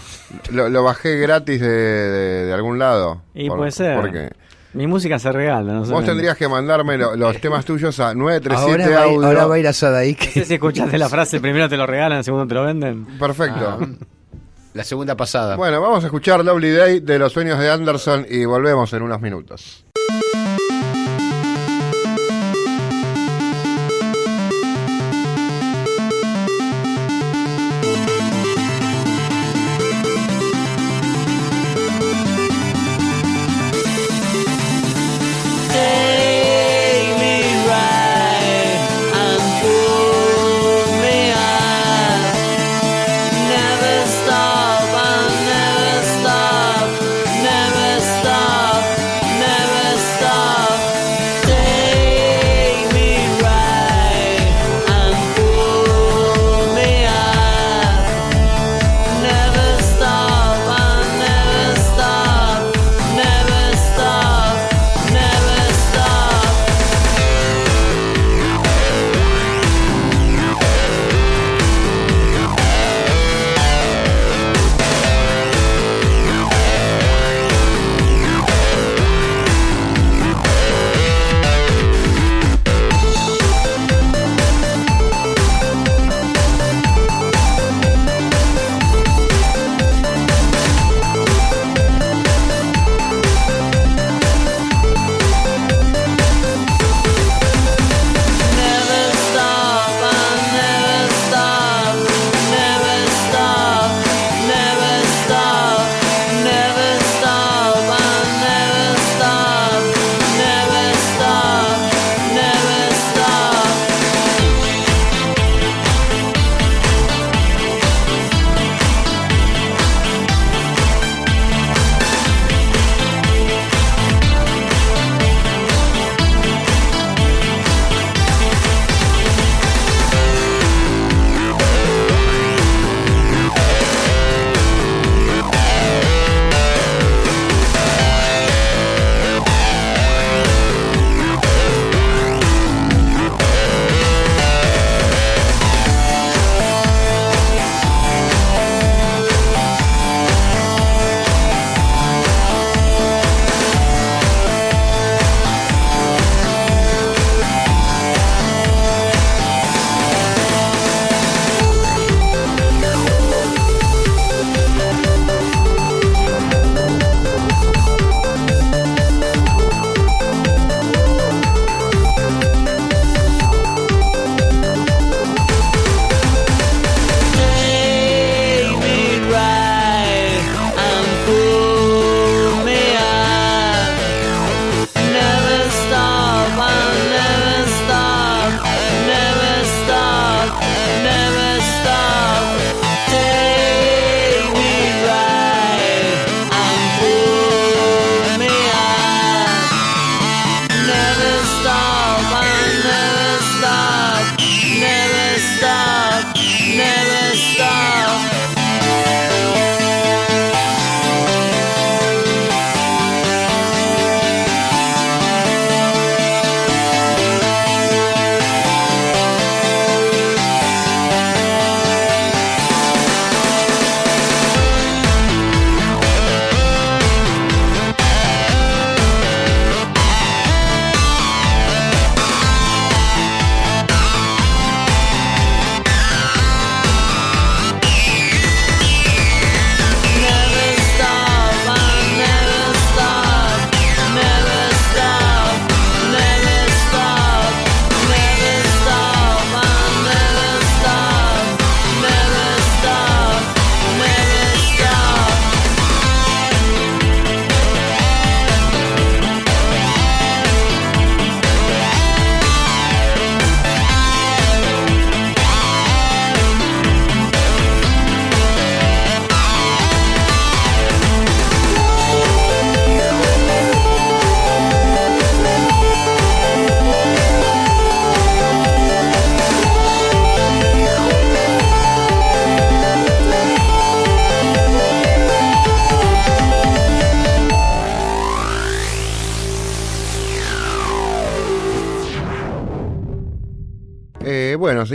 [0.51, 3.21] Lo, lo bajé gratis de, de- de algún lado.
[3.33, 3.95] Y Por- puede ser.
[3.99, 4.29] Porque
[4.73, 5.93] Mi música se regala, no sé.
[5.93, 9.27] vos tendrías que mandarme lo- los temas tuyos a 937 Ahora va, audio.
[9.27, 10.19] ahora va a ir a Sadaik.
[10.25, 13.05] No sé si escuchaste la frase, primero te lo regalan, segundo te lo venden.
[13.17, 13.79] Perfecto.
[13.81, 13.87] Ah.
[14.75, 15.55] La segunda pasada.
[15.55, 19.21] Bueno, vamos a escuchar Lovely Day de los sueños de Anderson y volvemos en unos
[19.21, 19.84] minutos.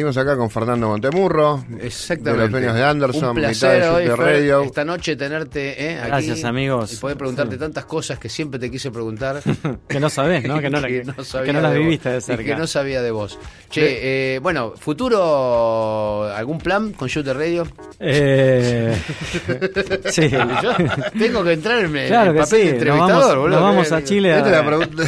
[0.00, 1.64] Seguimos acá con Fernando Montemurro.
[1.78, 2.30] Exactamente.
[2.30, 4.62] De los sueños de Anderson, Un mitad placer de hoy, Radio.
[4.62, 6.06] esta noche tenerte eh, aquí.
[6.08, 6.92] Gracias, amigos.
[6.94, 7.60] Y poder preguntarte Sí.
[7.60, 9.40] tantas cosas que siempre te quise preguntar.
[9.88, 10.58] Que no sabés, ¿no?
[10.60, 10.78] Que no,
[11.24, 12.44] sabía las de viviste de y cerca.
[12.44, 13.38] que no sabía de vos.
[13.68, 17.66] Che, eh, bueno, futuro, ¿algún plan con Shooter Radio?
[17.98, 18.96] Eh,
[20.10, 20.28] sí.
[20.30, 20.72] Yo
[21.18, 23.48] tengo que entrar en, en Claro el que papel sí, de nos entrevistador, vamos, boludo.
[23.50, 24.36] nos vamos a Chile.
[24.36, 25.02] Esta es la a- pregunta.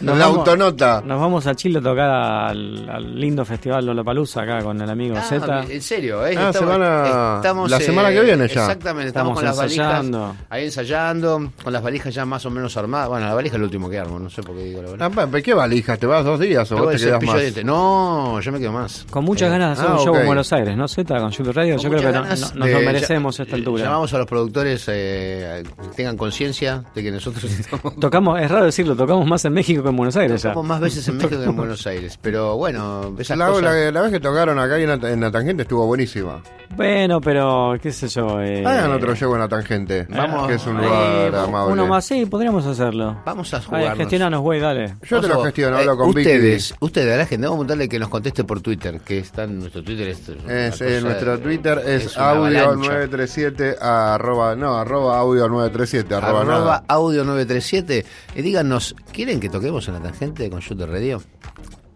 [0.00, 1.02] nos la vamos- autonota.
[1.04, 5.16] Nos vamos a Chile a tocar al, al lindo festival Lollapalooza acá con el amigo
[5.18, 5.64] Ah, Z.
[5.68, 6.34] en serio, ¿eh?
[6.38, 8.62] Ah, semana- la semana que viene ya.
[8.62, 10.36] Exactamente, estamos, Estamos con las valijas ensayando.
[10.50, 13.08] ahí ensayando, con las valijas ya más o menos armadas.
[13.08, 15.12] Bueno, la valija es lo último que armo, no sé por qué digo la verdad.
[15.16, 15.98] Ah, ¿Qué valijas?
[15.98, 17.54] ¿Te vas dos días o Luego vos te quedás más?
[17.54, 17.64] de.
[17.64, 19.06] No, yo me quedo más.
[19.10, 20.88] Con muchas Eh, ganas de hacer ah, un show en Buenos Aires, ¿no?
[20.88, 21.74] Z con Shooter Radio.
[21.76, 23.84] con Yo creo que no- nos lo merecemos a esta altura.
[23.84, 28.64] Llamamos a los productores eh, que tengan conciencia de que nosotros estamos Tocamos, es raro
[28.66, 30.50] decirlo, tocamos más en México que en Buenos Aires ya.
[30.50, 32.18] Tocamos más veces en México que en Buenos Aires.
[32.20, 33.62] Pero bueno, esas La, cosas.
[33.62, 36.42] la- la vez que tocaron acá en la, en la tangente estuvo buenísima.
[36.74, 38.40] Bueno, pero qué sé yo.
[38.40, 40.06] Eh, Hagan otro show en la tangente.
[40.08, 41.72] Vamos, que es un eh, lugar amable.
[41.74, 43.20] Uno más, sí, podríamos hacerlo.
[43.26, 43.96] Vamos a jugar.
[43.96, 44.96] gestionanos, güey, dale.
[45.02, 46.78] Yo te lo gestiono, eh, hablo con ustedes, Vicky.
[46.80, 49.58] ustedes, a la gente, vamos a preguntarle que nos conteste por Twitter, que está en
[49.58, 50.08] nuestro Twitter.
[50.08, 52.88] Es, Es, cosa- eh, nuestro Twitter es, una audio avalancha.
[52.88, 56.84] 937 arroba, no, arroba audio 937 arroba, Arroba nada.
[56.88, 58.06] audio 937.
[58.34, 61.20] Y díganos, ¿quieren que toquemos en la tangente con Shooter Radio?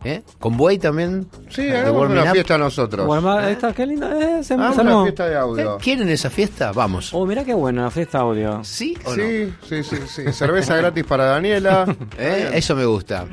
[0.07, 0.23] ¿Eh?
[0.39, 1.27] ¿Con Buey también?
[1.49, 3.07] Sí, hagamos una fiesta nosotros.
[3.07, 4.07] Bueno, ma- está, qué lindo.
[4.13, 5.75] Eh, se se una fiesta de audio.
[5.75, 5.79] ¿Eh?
[5.83, 6.71] ¿Quieren esa fiesta?
[6.71, 7.13] Vamos.
[7.13, 8.63] Oh, mirá qué bueno, la fiesta audio.
[8.63, 9.17] ¿Sí o no?
[9.17, 10.33] Sí, sí, sí, sí.
[10.33, 11.85] Cerveza gratis para Daniela.
[12.19, 12.51] ¿Eh?
[12.55, 13.27] Eso me gusta.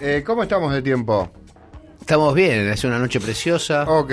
[0.00, 1.30] Eh, ¿Cómo estamos de tiempo?
[2.00, 3.84] Estamos bien, es una noche preciosa.
[3.88, 4.12] Ok.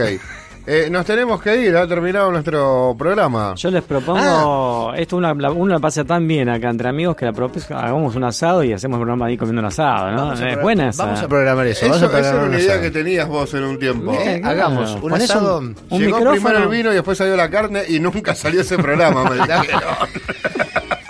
[0.68, 3.56] Eh, nos tenemos que ir, ha terminado nuestro programa.
[3.56, 7.26] Yo les propongo, esto una, la- uno la pasa tan bien acá entre amigos que
[7.26, 10.18] la propia, hagamos un asado y hacemos el programa ahí comiendo un asado, ¿no?
[10.18, 11.06] Vamos a Es pro- buena esa.
[11.06, 11.86] Vamos a programar eso.
[11.88, 12.82] Eso, vamos a esa era una un idea asado.
[12.82, 14.14] que tenías vos en un tiempo.
[14.14, 14.48] Eh, Claro.
[14.62, 15.58] hagamos un Ponés asado.
[15.60, 16.32] un Llegó micrófono.
[16.32, 19.24] primero el vino y después salió la carne y nunca salió ese programa.
[19.30, 19.62] me dijeron.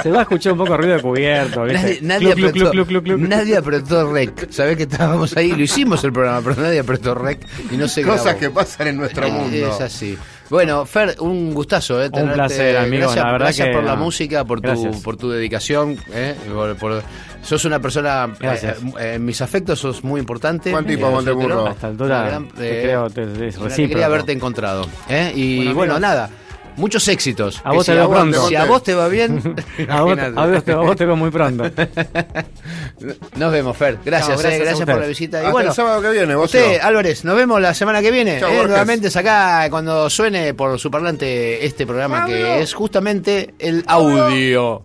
[0.03, 1.99] Se va a escuchar un poco ruido de cubierto, ¿viste?
[2.01, 2.73] Nadie, apretó,
[3.17, 4.49] nadie apretó rec.
[4.51, 7.39] Sabés que estábamos ahí, lo hicimos el programa, pero nadie apretó rec
[7.71, 8.39] y no se Cosas grabó.
[8.39, 9.55] que pasan en nuestro Eh, mundo.
[9.67, 10.17] Es así.
[10.49, 12.07] Bueno, Fer, un gustazo, ¿eh?
[12.07, 12.33] Un tenerte.
[12.33, 14.03] placer, amigo, Gracias, la verdad gracias que, por la no.
[14.03, 14.97] música, por tu, Gracias.
[14.97, 15.97] por tu dedicación.
[16.13, 16.35] ¿eh?
[16.53, 17.03] Por- por-
[17.41, 20.71] sos una persona, eh, eh, en mis afectos sos muy importante.
[20.71, 21.67] Buen tipo, Eh, Monteburro.
[21.67, 23.73] A esta altura, gran- te eh, creo, te- una recíproco.
[23.73, 24.85] alegría haberte encontrado.
[25.07, 25.31] ¿eh?
[25.33, 26.29] Y Bueno, nada
[26.77, 27.61] muchos éxitos.
[27.63, 28.47] A vos te veo pronto.
[28.47, 29.55] Si a vos te va bien,
[29.89, 31.63] a, vos, a, vos te, a, muy pronto.
[33.35, 33.99] Nos vemos, Fer.
[34.03, 35.47] Gracias, gracias, eh, por la visita.
[35.47, 36.79] Y bueno, el sábado que viene, usted.
[36.81, 38.39] Álvarez, nos vemos la semana que viene.
[38.39, 43.83] Chau, eh, nuevamente acá cuando suene por su parlante este programa que es justamente el
[43.87, 44.83] audio.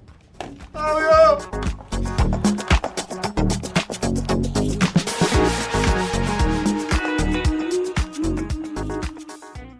[0.74, 1.48] Adiós.